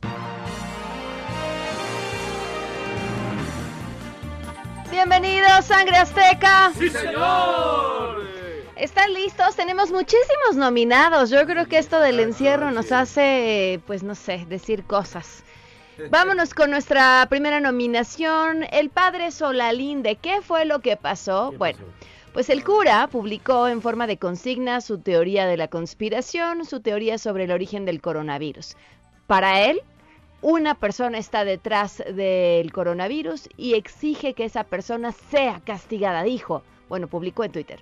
[4.91, 6.73] Bienvenidos, Sangre Azteca.
[6.79, 8.23] Sí, señor.
[8.75, 9.55] ¿Están listos?
[9.55, 11.29] Tenemos muchísimos nominados.
[11.29, 15.45] Yo creo que esto del encierro nos hace, pues no sé, decir cosas.
[16.11, 20.17] Vámonos con nuestra primera nominación, el padre Solalinde.
[20.17, 21.53] ¿Qué fue lo que pasó?
[21.53, 21.79] Bueno,
[22.33, 27.19] pues el cura publicó en forma de consigna su teoría de la conspiración, su teoría
[27.19, 28.77] sobre el origen del coronavirus.
[29.27, 29.81] Para él,
[30.41, 36.63] una persona está detrás del coronavirus y exige que esa persona sea castigada, dijo.
[36.89, 37.81] Bueno, publicó en Twitter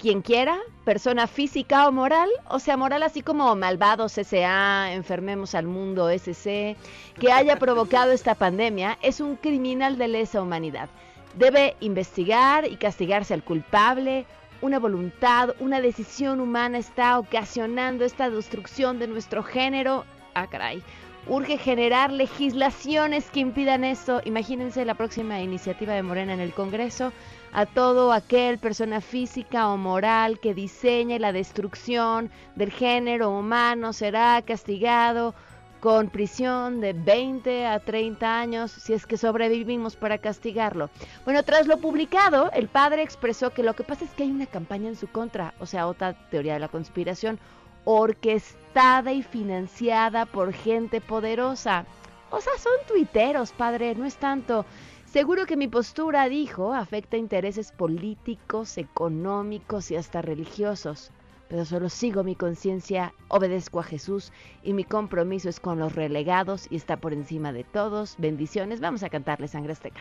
[0.00, 5.66] quien quiera, persona física o moral, o sea, moral así como malvados SA, enfermemos al
[5.66, 6.74] mundo SC,
[7.18, 10.88] que haya provocado esta pandemia, es un criminal de lesa humanidad.
[11.34, 14.24] Debe investigar y castigarse al culpable.
[14.62, 20.04] Una voluntad, una decisión humana está ocasionando esta destrucción de nuestro género.
[20.34, 20.82] Ah, caray.
[21.28, 24.22] Urge generar legislaciones que impidan eso.
[24.24, 27.12] Imagínense la próxima iniciativa de Morena en el Congreso
[27.52, 34.40] a todo aquel persona física o moral que diseñe la destrucción del género humano será
[34.42, 35.34] castigado
[35.80, 40.90] con prisión de 20 a 30 años si es que sobrevivimos para castigarlo.
[41.24, 44.46] Bueno, tras lo publicado, el padre expresó que lo que pasa es que hay una
[44.46, 47.38] campaña en su contra, o sea, otra teoría de la conspiración,
[47.84, 51.86] orquestada y financiada por gente poderosa.
[52.30, 54.66] O sea, son tuiteros, padre, no es tanto.
[55.12, 61.10] Seguro que mi postura, dijo, afecta intereses políticos, económicos y hasta religiosos,
[61.48, 64.30] pero solo sigo mi conciencia, obedezco a Jesús
[64.62, 68.14] y mi compromiso es con los relegados y está por encima de todos.
[68.18, 68.78] Bendiciones.
[68.80, 70.00] Vamos a cantarle sangre azteca.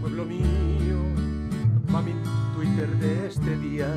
[0.00, 0.96] Pueblo mío,
[1.88, 2.14] mami,
[2.54, 3.94] Twitter de este día.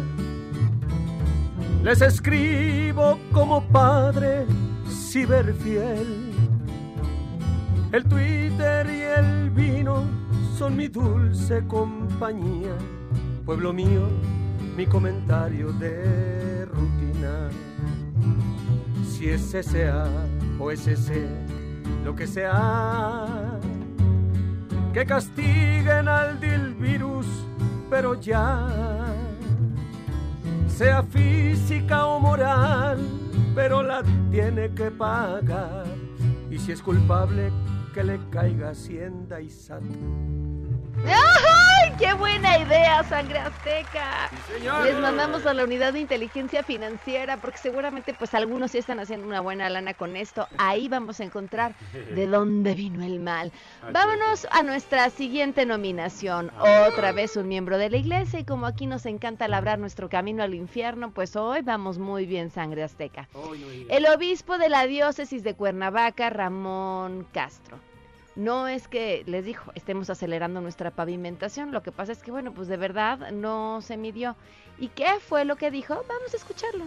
[1.86, 4.46] Les escribo como padre
[4.90, 6.35] ciberfiel
[7.96, 10.04] el Twitter y el vino
[10.58, 12.76] son mi dulce compañía.
[13.46, 14.10] Pueblo mío,
[14.76, 17.50] mi comentario de rutina.
[19.08, 20.08] Si es SA
[20.60, 21.26] o SC,
[22.04, 23.60] lo que sea.
[24.94, 27.28] Que castiguen al virus,
[27.90, 28.68] pero ya.
[30.68, 32.98] Sea física o moral,
[33.56, 35.86] pero la tiene que pagar.
[36.52, 37.52] Y si es culpable,
[37.96, 39.82] que le caiga Hacienda y SAT.
[41.98, 44.30] ¡Qué buena idea, Sangre Azteca!
[44.84, 49.26] Les mandamos a la unidad de inteligencia financiera porque seguramente pues algunos sí están haciendo
[49.26, 50.46] una buena lana con esto.
[50.58, 53.54] Ahí vamos a encontrar de dónde vino el mal.
[53.94, 56.52] Vámonos a nuestra siguiente nominación.
[56.60, 60.44] Otra vez un miembro de la iglesia y como aquí nos encanta labrar nuestro camino
[60.44, 63.30] al infierno, pues hoy vamos muy bien, Sangre Azteca.
[63.90, 67.80] El obispo de la diócesis de Cuernavaca, Ramón Castro
[68.36, 72.54] no es que, les dijo, estemos acelerando nuestra pavimentación, lo que pasa es que, bueno,
[72.54, 74.36] pues de verdad no se midió.
[74.78, 75.96] ¿Y qué fue lo que dijo?
[75.96, 76.86] Vamos a escucharlo.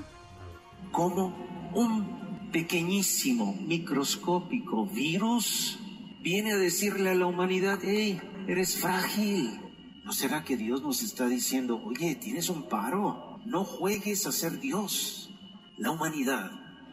[0.92, 1.34] Como
[1.74, 5.78] un pequeñísimo, microscópico virus
[6.20, 9.61] viene a decirle a la humanidad, hey, eres frágil.
[10.04, 13.40] ¿No será que Dios nos está diciendo, oye, tienes un paro?
[13.44, 15.30] No juegues a ser Dios.
[15.76, 16.50] La humanidad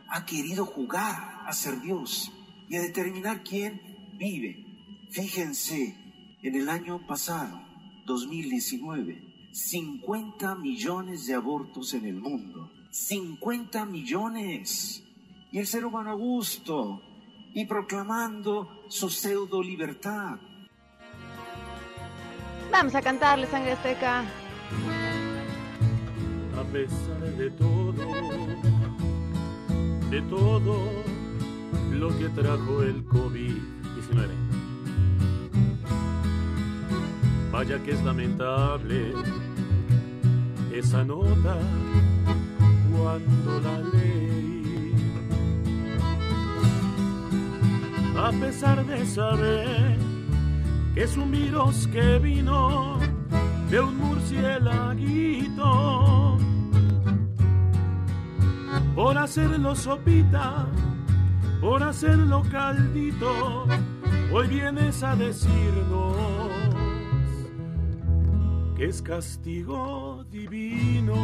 [0.10, 2.32] ha querido jugar a ser Dios
[2.70, 4.66] y a determinar quién vive.
[5.12, 5.96] Fíjense,
[6.42, 7.62] en el año pasado,
[8.06, 12.72] 2019, 50 millones de abortos en el mundo.
[12.92, 15.04] 50 millones.
[15.52, 17.02] Y el ser humano a gusto
[17.54, 20.38] y proclamando su pseudo libertad.
[22.72, 24.26] Vamos a cantarle, sangre azteca.
[26.60, 28.30] A pesar de todo,
[30.10, 30.78] de todo
[31.92, 33.06] lo que trajo el
[33.96, 34.30] COVID-19.
[37.52, 39.14] Vaya que es lamentable
[40.74, 41.58] esa nota
[42.92, 44.96] cuando la leí.
[48.18, 49.98] A pesar de saber
[50.94, 53.00] que es un virus que vino
[53.70, 56.38] de un murcielaguito
[58.96, 60.68] por hacerlo sopita,
[61.66, 63.66] por hacerlo caldito,
[64.32, 66.16] hoy vienes a decirnos
[68.78, 71.16] que es castigo divino.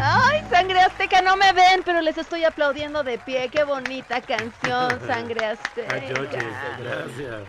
[0.00, 3.48] Ay, sangre azteca, no me ven, pero les estoy aplaudiendo de pie.
[3.48, 5.96] Qué bonita canción, sangre azteca.
[5.96, 7.42] gracias.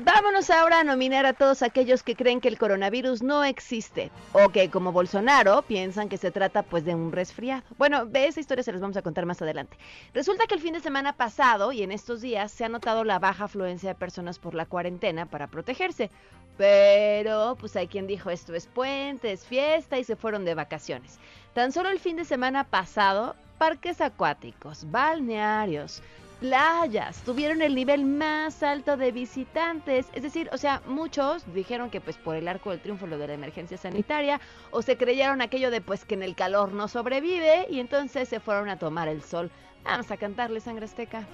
[0.00, 4.50] Vámonos ahora a nominar a todos aquellos que creen que el coronavirus no existe o
[4.50, 7.62] que como Bolsonaro piensan que se trata pues de un resfriado.
[7.78, 9.78] Bueno, de esa historia se les vamos a contar más adelante.
[10.12, 13.18] Resulta que el fin de semana pasado y en estos días se ha notado la
[13.18, 16.10] baja afluencia de personas por la cuarentena para protegerse.
[16.58, 21.20] Pero pues hay quien dijo esto es puente, es fiesta y se fueron de vacaciones.
[21.58, 26.04] Tan solo el fin de semana pasado, parques acuáticos, balnearios,
[26.38, 32.00] playas tuvieron el nivel más alto de visitantes, es decir, o sea, muchos dijeron que
[32.00, 34.40] pues por el arco del triunfo lo de la emergencia sanitaria
[34.70, 38.38] o se creyeron aquello de pues que en el calor no sobrevive y entonces se
[38.38, 39.50] fueron a tomar el sol.
[39.82, 41.26] Vamos a cantarle sangre azteca.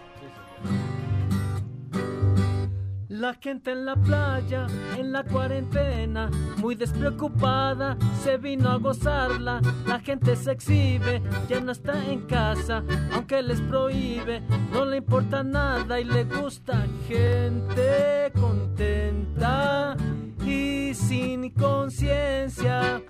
[3.15, 4.67] La gente en la playa,
[4.99, 9.61] en la cuarentena, muy despreocupada, se vino a gozarla.
[9.87, 15.45] La gente se exhibe, ya no está en casa, aunque les prohíbe, no le importa
[15.45, 19.97] nada y le gusta gente contenta
[20.45, 23.01] y sin conciencia.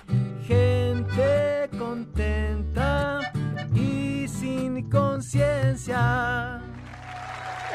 [0.46, 3.20] Gente contenta
[3.74, 6.60] y sin conciencia.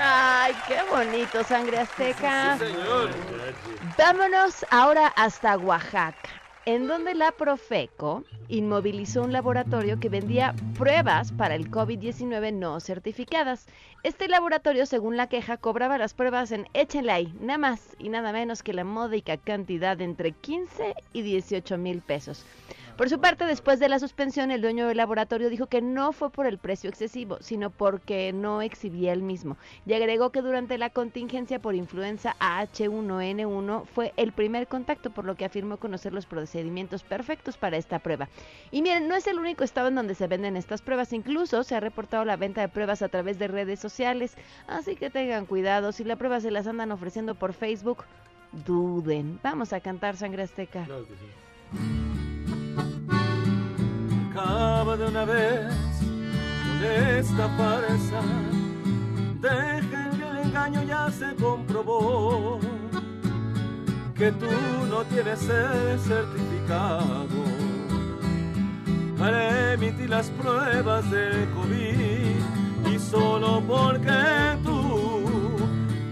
[0.02, 2.58] Ay, qué bonito, sangre azteca.
[2.58, 3.10] Sí, señor.
[3.98, 6.30] Vámonos ahora hasta Oaxaca,
[6.66, 13.68] en donde la Profeco inmovilizó un laboratorio que vendía pruebas para el COVID-19 no certificadas.
[14.04, 18.32] Este laboratorio, según la queja, cobraba las pruebas en échenle ahí, nada más y nada
[18.32, 22.46] menos que la módica cantidad de entre 15 y 18 mil pesos.
[23.00, 26.30] Por su parte, después de la suspensión, el dueño del laboratorio dijo que no fue
[26.30, 29.56] por el precio excesivo, sino porque no exhibía el mismo.
[29.86, 35.36] Y agregó que durante la contingencia por influenza H1N1 fue el primer contacto, por lo
[35.36, 38.28] que afirmó conocer los procedimientos perfectos para esta prueba.
[38.70, 41.76] Y miren, no es el único estado en donde se venden estas pruebas, incluso se
[41.76, 44.36] ha reportado la venta de pruebas a través de redes sociales,
[44.68, 48.04] así que tengan cuidado, si la prueba se las andan ofreciendo por Facebook,
[48.66, 49.40] duden.
[49.42, 50.84] Vamos a cantar Sangre Azteca.
[50.84, 51.99] Claro que sí.
[54.40, 55.68] De una vez
[56.00, 58.22] con esta farsa.
[59.42, 62.60] Dejen que el engaño ya se comprobó.
[64.16, 64.48] Que tú
[64.90, 67.28] no tienes el certificado
[69.18, 72.94] para emitir las pruebas de COVID.
[72.96, 75.26] Y solo porque tú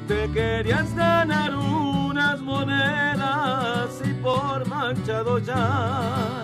[0.05, 6.43] te querías ganar unas monedas y por manchado ya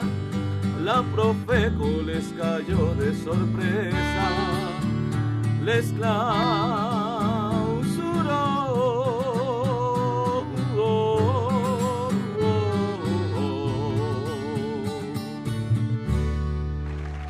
[0.84, 4.30] la Profeco les cayó de sorpresa,
[5.64, 6.44] les clausuró.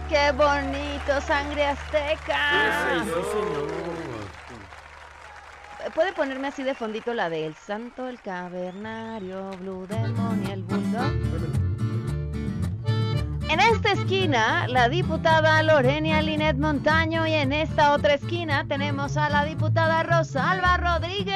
[0.10, 3.04] ¡Qué bonito, sangre azteca!
[3.04, 3.68] Sí, señor.
[5.94, 10.64] ¿Puede ponerme así de fondito la de El Santo, el Cavernario, Blue Demon y el
[10.64, 11.53] Bulldog?
[13.54, 19.30] En esta esquina, la diputada Lorenia Linet Montaño y en esta otra esquina tenemos a
[19.30, 21.36] la diputada Rosalba Rodríguez.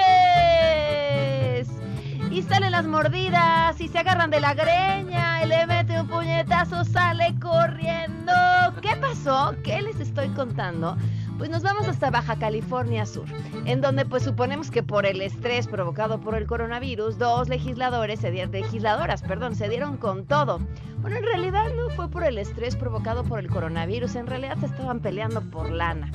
[2.32, 7.36] Y salen las mordidas y se agarran de la greña y le mete puñetazo, sale
[7.40, 8.34] corriendo.
[8.82, 9.54] ¿Qué pasó?
[9.64, 10.98] ¿Qué les estoy contando?
[11.38, 13.28] Pues nos vamos hasta Baja California Sur,
[13.66, 18.32] en donde pues suponemos que por el estrés provocado por el coronavirus, dos legisladores, se
[18.32, 20.60] dieron, legisladoras, perdón, se dieron con todo.
[21.00, 24.66] Bueno, en realidad no fue por el estrés provocado por el coronavirus, en realidad se
[24.66, 26.12] estaban peleando por lana.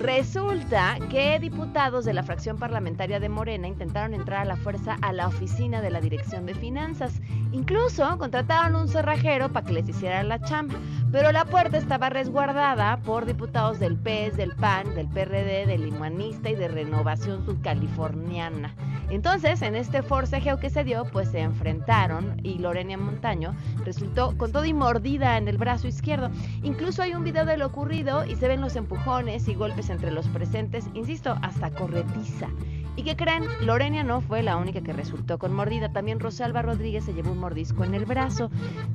[0.00, 5.12] Resulta que diputados de la fracción parlamentaria de Morena intentaron entrar a la fuerza a
[5.12, 7.20] la oficina de la Dirección de Finanzas.
[7.52, 8.88] Incluso contrataron un
[9.26, 10.76] para que les hiciera la chamba,
[11.10, 16.48] pero la puerta estaba resguardada por diputados del PES, del PAN, del PRD, del Humanista
[16.48, 18.72] y de Renovación Subcaliforniana.
[19.10, 23.52] Entonces, en este forcejeo que se dio, pues se enfrentaron y Lorena Montaño
[23.84, 26.30] resultó con todo y mordida en el brazo izquierdo.
[26.62, 30.12] Incluso hay un video de lo ocurrido y se ven los empujones y golpes entre
[30.12, 32.48] los presentes, insisto, hasta corretiza.
[32.96, 33.44] ¿Y qué creen?
[33.60, 35.92] Lorena no fue la única que resultó con mordida.
[35.92, 38.50] También Rosalba Rodríguez se llevó un mordisco en el brazo.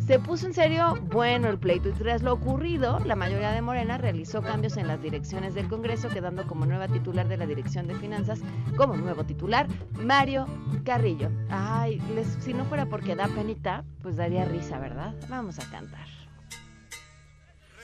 [0.07, 3.99] Se puso en serio bueno el pleito y tras lo ocurrido, la mayoría de Morena
[3.99, 7.93] realizó cambios en las direcciones del Congreso, quedando como nueva titular de la Dirección de
[7.95, 8.39] Finanzas,
[8.75, 9.67] como nuevo titular,
[10.03, 10.47] Mario
[10.83, 11.29] Carrillo.
[11.49, 12.01] Ay,
[12.39, 15.13] si no fuera porque da penita, pues daría risa, ¿verdad?
[15.29, 16.07] Vamos a cantar.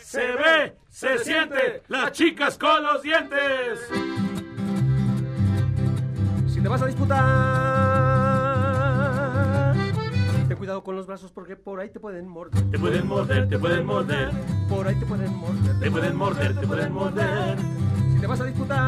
[0.02, 3.92] Se ve, se siente, las chicas con los dientes
[6.58, 7.22] si te vas a disputar,
[10.48, 12.64] ten cuidado con los brazos porque por ahí te pueden morder.
[12.72, 14.32] Te pueden morder, te pueden morder.
[14.68, 15.80] Por ahí te pueden morder.
[15.80, 17.60] Te pueden morder, te pueden morder.
[18.12, 18.80] Si te vas a disputar,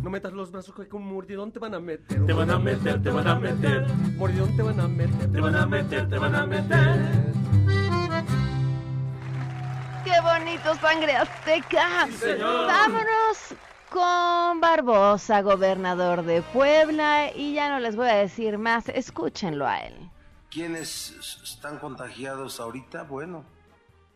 [0.00, 2.24] no metas los brazos que con mordidón te van a meter.
[2.24, 3.88] Te van a meter, te van a meter.
[4.16, 5.32] Mordidón te van a meter.
[5.32, 7.00] Te van a meter, te van a meter.
[10.04, 12.06] ¡Qué bonito sangre azteca!
[12.38, 13.56] ¡Vámonos!
[13.94, 19.82] Con Barbosa, gobernador de Puebla, y ya no les voy a decir más, escúchenlo a
[19.82, 20.10] él.
[20.50, 21.12] ¿Quiénes
[21.44, 23.04] están contagiados ahorita?
[23.04, 23.44] Bueno,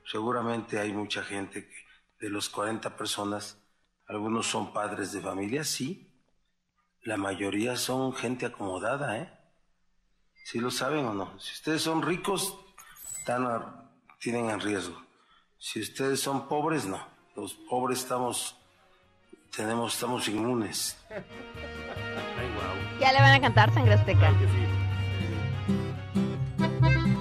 [0.05, 1.76] seguramente hay mucha gente que
[2.18, 3.62] de los 40 personas,
[4.09, 6.12] algunos son padres de familia, sí.
[7.03, 9.33] La mayoría son gente acomodada, ¿eh?
[10.45, 11.39] ¿Sí lo saben o no?
[11.39, 12.59] Si ustedes son ricos,
[13.16, 15.01] están tienen en riesgo.
[15.57, 17.01] Si ustedes son pobres, no.
[17.37, 18.58] Los pobres estamos
[19.55, 20.97] tenemos, estamos inmunes.
[23.01, 24.33] Ya le van a cantar Sangre Azteca.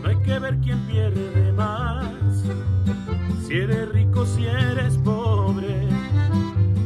[0.01, 2.43] No hay que ver quién pierde más.
[3.45, 5.87] Si eres rico, si eres pobre.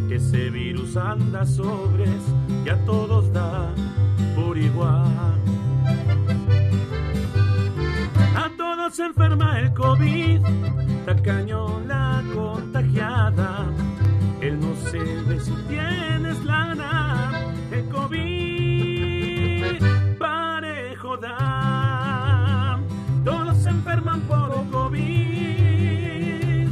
[0.10, 2.22] Ese virus anda sobres
[2.66, 3.74] y a todos da
[4.36, 5.40] por igual.
[8.36, 10.42] A todos se enferma el COVID,
[11.06, 13.68] tacaño la contagiada
[14.42, 17.32] él no se ve si tienes lana,
[17.72, 19.82] el COVID
[20.18, 22.80] parejo da.
[23.24, 26.68] Todos se enferman por COVID.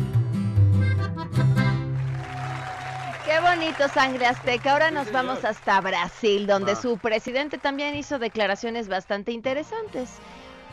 [3.25, 4.73] Qué bonito sangre azteca.
[4.73, 10.09] Ahora nos vamos hasta Brasil, donde su presidente también hizo declaraciones bastante interesantes.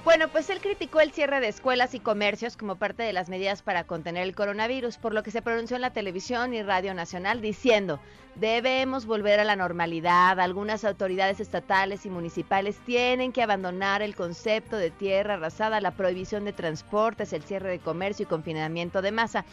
[0.07, 3.63] Bueno, pues él criticó el cierre de escuelas y comercios como parte de las medidas
[3.63, 7.41] para contener el coronavirus, por lo que se pronunció en la televisión y radio nacional
[7.41, 7.99] diciendo,
[8.37, 14.77] debemos volver a la normalidad, algunas autoridades estatales y municipales tienen que abandonar el concepto
[14.77, 19.45] de tierra arrasada, la prohibición de transportes, el cierre de comercio y confinamiento de masa.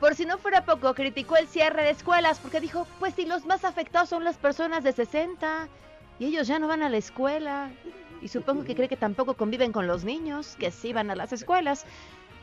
[0.00, 3.44] Por si no fuera poco, criticó el cierre de escuelas porque dijo, pues si los
[3.44, 5.68] más afectados son las personas de 60
[6.18, 7.70] y ellos ya no van a la escuela
[8.22, 11.32] y supongo que cree que tampoco conviven con los niños, que sí van a las
[11.32, 11.84] escuelas.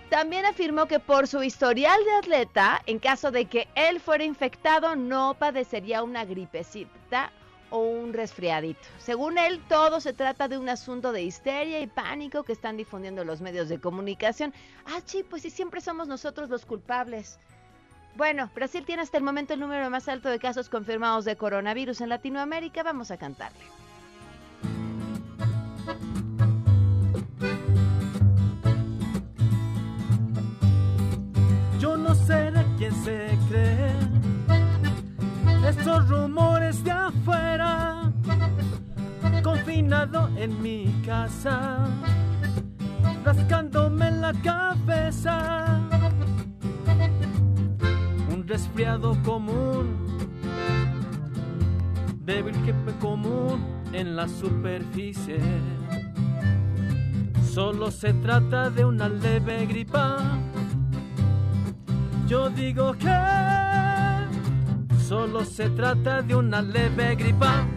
[0.10, 4.96] También afirmó que por su historial de atleta, en caso de que él fuera infectado,
[4.96, 7.32] no padecería una gripecita
[7.72, 8.88] o un resfriadito.
[9.00, 13.26] Según él, todo se trata de un asunto de histeria y pánico que están difundiendo
[13.26, 14.54] los medios de comunicación.
[14.86, 17.40] Ah, sí, pues sí, siempre somos nosotros los culpables.
[18.16, 22.00] Bueno, Brasil tiene hasta el momento el número más alto de casos confirmados de coronavirus
[22.02, 22.84] en Latinoamérica.
[22.84, 23.66] Vamos a cantarle.
[32.78, 33.94] Quién se cree
[35.68, 38.12] estos rumores de afuera,
[39.44, 41.88] confinado en mi casa,
[43.24, 45.80] rascándome la cabeza.
[48.32, 49.98] Un resfriado común,
[52.20, 55.40] débil jefe común en la superficie
[57.56, 60.18] Solo se trata de una leve gripa.
[62.28, 63.08] Yo digo que
[65.08, 67.68] solo se trata de una leve gripa.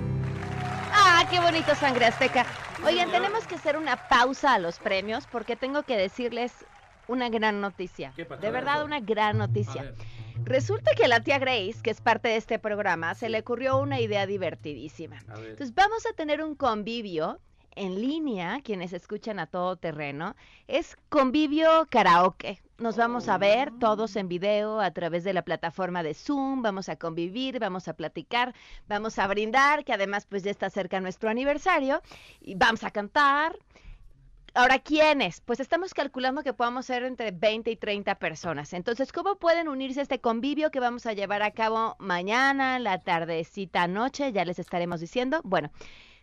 [0.90, 2.46] Ah, qué bonito sangre azteca.
[2.82, 6.52] Oigan, tenemos que hacer una pausa a los premios porque tengo que decirles
[7.08, 8.14] una gran noticia.
[8.16, 9.92] De verdad, una gran noticia.
[10.44, 13.76] Resulta que a la tía Grace, que es parte de este programa, se le ocurrió
[13.76, 15.18] una idea divertidísima.
[15.36, 17.38] Entonces vamos a tener un convivio
[17.78, 20.34] en línea, quienes escuchan a todo terreno,
[20.66, 22.60] es convivio karaoke.
[22.78, 26.88] Nos vamos a ver todos en video a través de la plataforma de Zoom, vamos
[26.88, 28.54] a convivir, vamos a platicar,
[28.88, 32.02] vamos a brindar, que además pues ya está cerca nuestro aniversario,
[32.40, 33.56] y vamos a cantar.
[34.54, 35.40] Ahora, ¿quiénes?
[35.40, 38.72] Pues estamos calculando que podamos ser entre 20 y 30 personas.
[38.72, 42.98] Entonces, ¿cómo pueden unirse a este convivio que vamos a llevar a cabo mañana, la
[42.98, 44.32] tardecita, noche?
[44.32, 45.40] Ya les estaremos diciendo.
[45.44, 45.70] Bueno,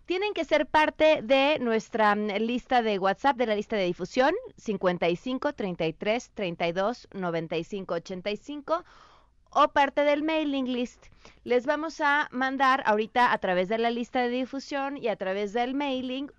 [0.05, 4.33] tienen que ser parte de nuestra mm, lista de WhatsApp, de la lista de difusión,
[4.57, 8.83] 55 33 32 95 85
[9.51, 11.07] o parte del mailing list.
[11.43, 15.53] Les vamos a mandar ahorita a través de la lista de difusión y a través
[15.53, 16.31] del mailing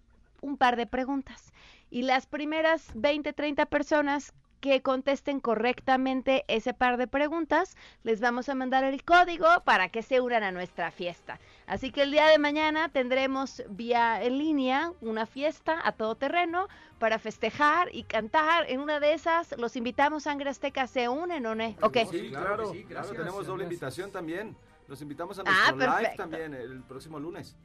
[0.43, 1.53] un par de preguntas.
[1.91, 8.49] Y las primeras 20, 30 personas que contesten correctamente ese par de preguntas, les vamos
[8.49, 11.39] a mandar el código para que se unan a nuestra fiesta.
[11.67, 16.69] Así que el día de mañana tendremos vía en línea una fiesta a todo terreno
[16.99, 18.71] para festejar y cantar.
[18.71, 21.75] En una de esas los invitamos, Sangre Azteca, ¿se unen o no?
[21.83, 22.07] Okay.
[22.07, 24.57] Sí, claro, claro, tenemos doble invitación también.
[24.89, 27.57] Los invitamos a ah, nuestro live también el próximo lunes.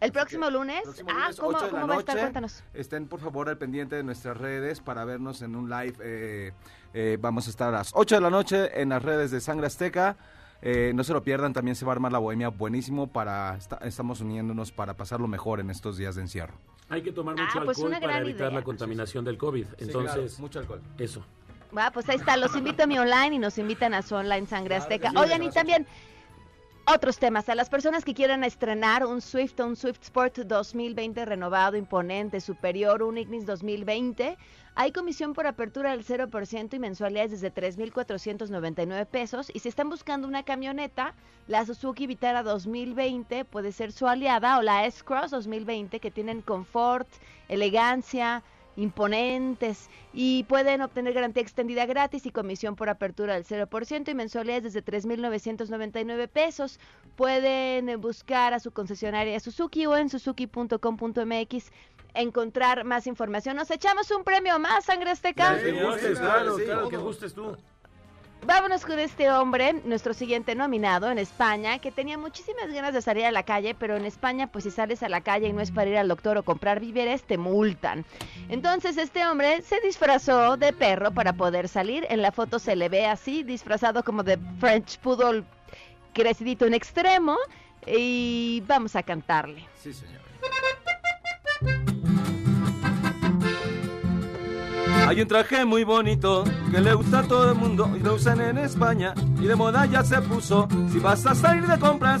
[0.00, 0.82] ¿El próximo lunes?
[1.08, 1.52] ah, ¿cómo,
[1.86, 2.18] va a estar?
[2.18, 2.62] Cuéntanos.
[2.72, 5.94] Estén por favor al pendiente de nuestras redes para vernos en un live.
[6.00, 6.52] Eh,
[6.94, 9.66] eh, vamos a estar a las 8 de la noche en las redes de Sangre
[9.66, 10.16] Azteca.
[10.60, 14.20] Eh, no se lo pierdan, también se va a armar la bohemia buenísimo para estamos
[14.20, 16.54] uniéndonos para pasarlo mejor en estos días de encierro.
[16.88, 19.66] Hay que tomar mucho ah, pues alcohol para evitar la contaminación del COVID.
[19.78, 20.80] Entonces, mucho alcohol.
[20.98, 21.24] Eso.
[21.76, 24.46] Va, pues ahí está, los invito a mi online y nos invitan a su online
[24.46, 25.12] Sangre Azteca.
[25.14, 25.86] Oigan, y también
[26.90, 31.22] otros temas, a las personas que quieran estrenar un Swift o un Swift Sport 2020
[31.26, 34.38] renovado, imponente, superior, un Ignis 2020,
[34.74, 39.50] hay comisión por apertura del 0% y mensualidades desde 3.499 pesos.
[39.52, 41.14] Y si están buscando una camioneta,
[41.46, 47.08] la Suzuki Vitara 2020 puede ser su aliada o la S-Cross 2020 que tienen confort,
[47.48, 48.42] elegancia,
[48.78, 54.72] imponentes y pueden obtener garantía extendida gratis y comisión por apertura del 0% y mensualidades
[54.72, 56.78] desde 3.999 pesos.
[57.16, 61.72] Pueden buscar a su concesionaria Suzuki o en suzuki.com.mx
[62.14, 63.56] encontrar más información.
[63.56, 65.58] Nos echamos un premio más, Sangre Azteca.
[65.58, 67.56] claro, claro, que gustes tú.
[68.46, 73.26] Vámonos con este hombre, nuestro siguiente nominado en España, que tenía muchísimas ganas de salir
[73.26, 75.70] a la calle, pero en España, pues si sales a la calle y no es
[75.70, 78.04] para ir al doctor o comprar víveres, te multan.
[78.48, 82.06] Entonces este hombre se disfrazó de perro para poder salir.
[82.08, 85.44] En la foto se le ve así, disfrazado como de French Poodle
[86.12, 87.36] crecidito en extremo.
[87.86, 89.66] Y vamos a cantarle.
[89.76, 90.20] Sí, señor.
[95.08, 98.42] Hay un traje muy bonito que le gusta a todo el mundo y lo usan
[98.42, 100.68] en España y de moda ya se puso.
[100.92, 102.20] Si vas a salir de compras,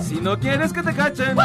[0.00, 1.36] si no quieres que te cachen,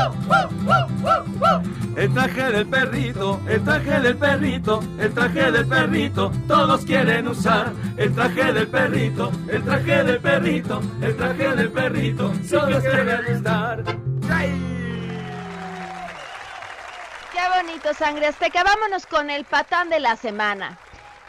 [1.95, 7.73] el traje del perrito, el traje del perrito, el traje del perrito, todos quieren usar
[7.97, 13.83] el traje del perrito, el traje del perrito, el traje del perrito, todos quieren estar.
[17.49, 18.63] Bonito, sangre azteca.
[18.63, 20.79] Vámonos con el patán de la semana.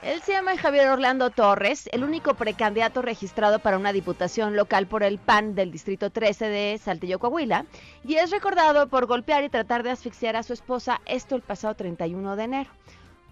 [0.02, 5.02] Él se llama Javier Orlando Torres, el único precandidato registrado para una diputación local por
[5.02, 7.66] el PAN del Distrito 13 de Saltillo, Coahuila,
[8.04, 11.74] y es recordado por golpear y tratar de asfixiar a su esposa, esto el pasado
[11.74, 12.70] 31 de enero.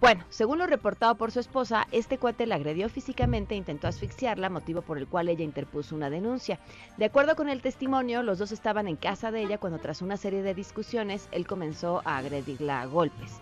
[0.03, 4.51] Bueno, según lo reportado por su esposa, este cuate la agredió físicamente e intentó asfixiarla,
[4.51, 6.59] motivo por el cual ella interpuso una denuncia.
[6.97, 10.17] De acuerdo con el testimonio, los dos estaban en casa de ella cuando tras una
[10.17, 13.39] serie de discusiones, él comenzó a agredirla a golpes.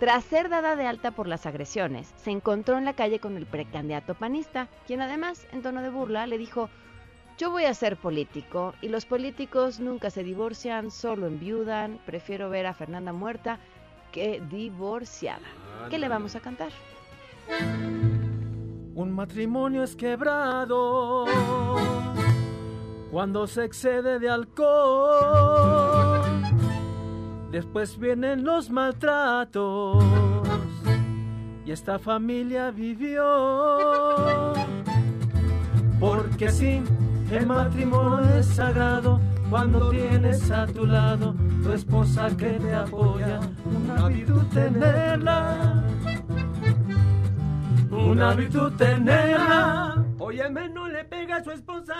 [0.00, 3.46] Tras ser dada de alta por las agresiones, se encontró en la calle con el
[3.46, 6.68] precandidato panista, quien además, en tono de burla, le dijo,
[7.38, 12.66] yo voy a ser político y los políticos nunca se divorcian, solo enviudan, prefiero ver
[12.66, 13.58] a Fernanda muerta
[14.12, 15.48] que divorciada.
[15.90, 16.70] ¿Qué le vamos a cantar?
[18.94, 21.24] Un matrimonio es quebrado
[23.10, 26.20] cuando se excede de alcohol.
[27.50, 30.04] Después vienen los maltratos
[31.64, 34.52] y esta familia vivió.
[35.98, 36.82] Porque sí,
[37.30, 39.20] el matrimonio es sagrado
[39.52, 43.38] cuando tienes a tu lado tu esposa que te apoya.
[43.66, 45.84] Una virtud tenerla,
[47.90, 50.02] una virtud tenerla.
[50.18, 51.94] Óyeme, no le pega a su esposa,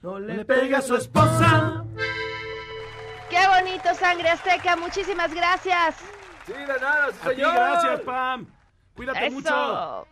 [0.00, 1.84] no le pega a su esposa.
[3.28, 4.74] Qué bonito, Sangre Azteca.
[4.76, 5.96] Muchísimas gracias.
[6.46, 7.52] Sí, de nada, señor.
[7.52, 8.46] gracias, Pam.
[8.94, 10.06] Cuídate mucho.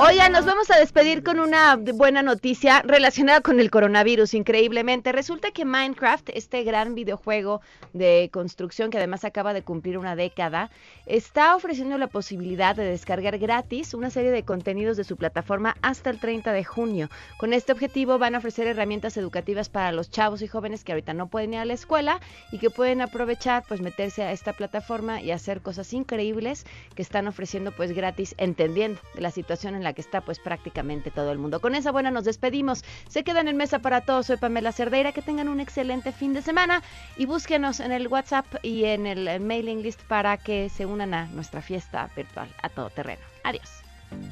[0.00, 5.10] Oigan, nos vamos a despedir con una buena noticia relacionada con el coronavirus, increíblemente.
[5.10, 7.62] Resulta que Minecraft, este gran videojuego
[7.94, 10.70] de construcción que además acaba de cumplir una década,
[11.06, 16.10] está ofreciendo la posibilidad de descargar gratis una serie de contenidos de su plataforma hasta
[16.10, 17.08] el 30 de junio.
[17.36, 21.12] Con este objetivo van a ofrecer herramientas educativas para los chavos y jóvenes que ahorita
[21.12, 22.20] no pueden ir a la escuela
[22.52, 27.26] y que pueden aprovechar, pues meterse a esta plataforma y hacer cosas increíbles que están
[27.26, 31.60] ofreciendo pues gratis, entendiendo la situación en que está pues prácticamente todo el mundo.
[31.60, 32.84] Con esa buena nos despedimos.
[33.08, 34.26] Se quedan en mesa para todos.
[34.26, 35.12] Soy Pamela Cerdeira.
[35.12, 36.82] Que tengan un excelente fin de semana
[37.16, 41.26] y búsquenos en el WhatsApp y en el mailing list para que se unan a
[41.26, 43.22] nuestra fiesta virtual a todo terreno.
[43.44, 43.68] Adiós.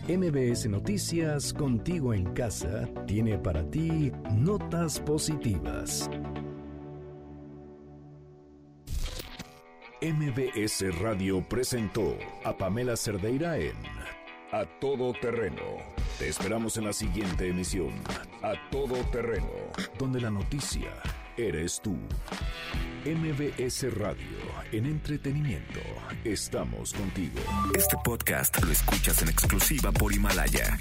[0.09, 6.09] MBS Noticias Contigo en Casa tiene para ti notas positivas.
[10.02, 13.74] MBS Radio presentó a Pamela Cerdeira en
[14.61, 15.62] a Todo Terreno.
[16.18, 17.92] Te esperamos en la siguiente emisión.
[18.42, 19.50] A Todo Terreno,
[19.98, 20.88] donde la noticia
[21.36, 21.94] eres tú.
[23.04, 24.38] MBS Radio,
[24.72, 25.80] en entretenimiento,
[26.24, 27.38] estamos contigo.
[27.74, 30.78] Este podcast lo escuchas en exclusiva por Himalaya.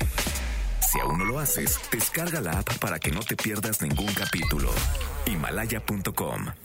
[0.79, 4.71] Si aún no lo haces, descarga la app para que no te pierdas ningún capítulo.
[5.25, 6.64] Himalaya.com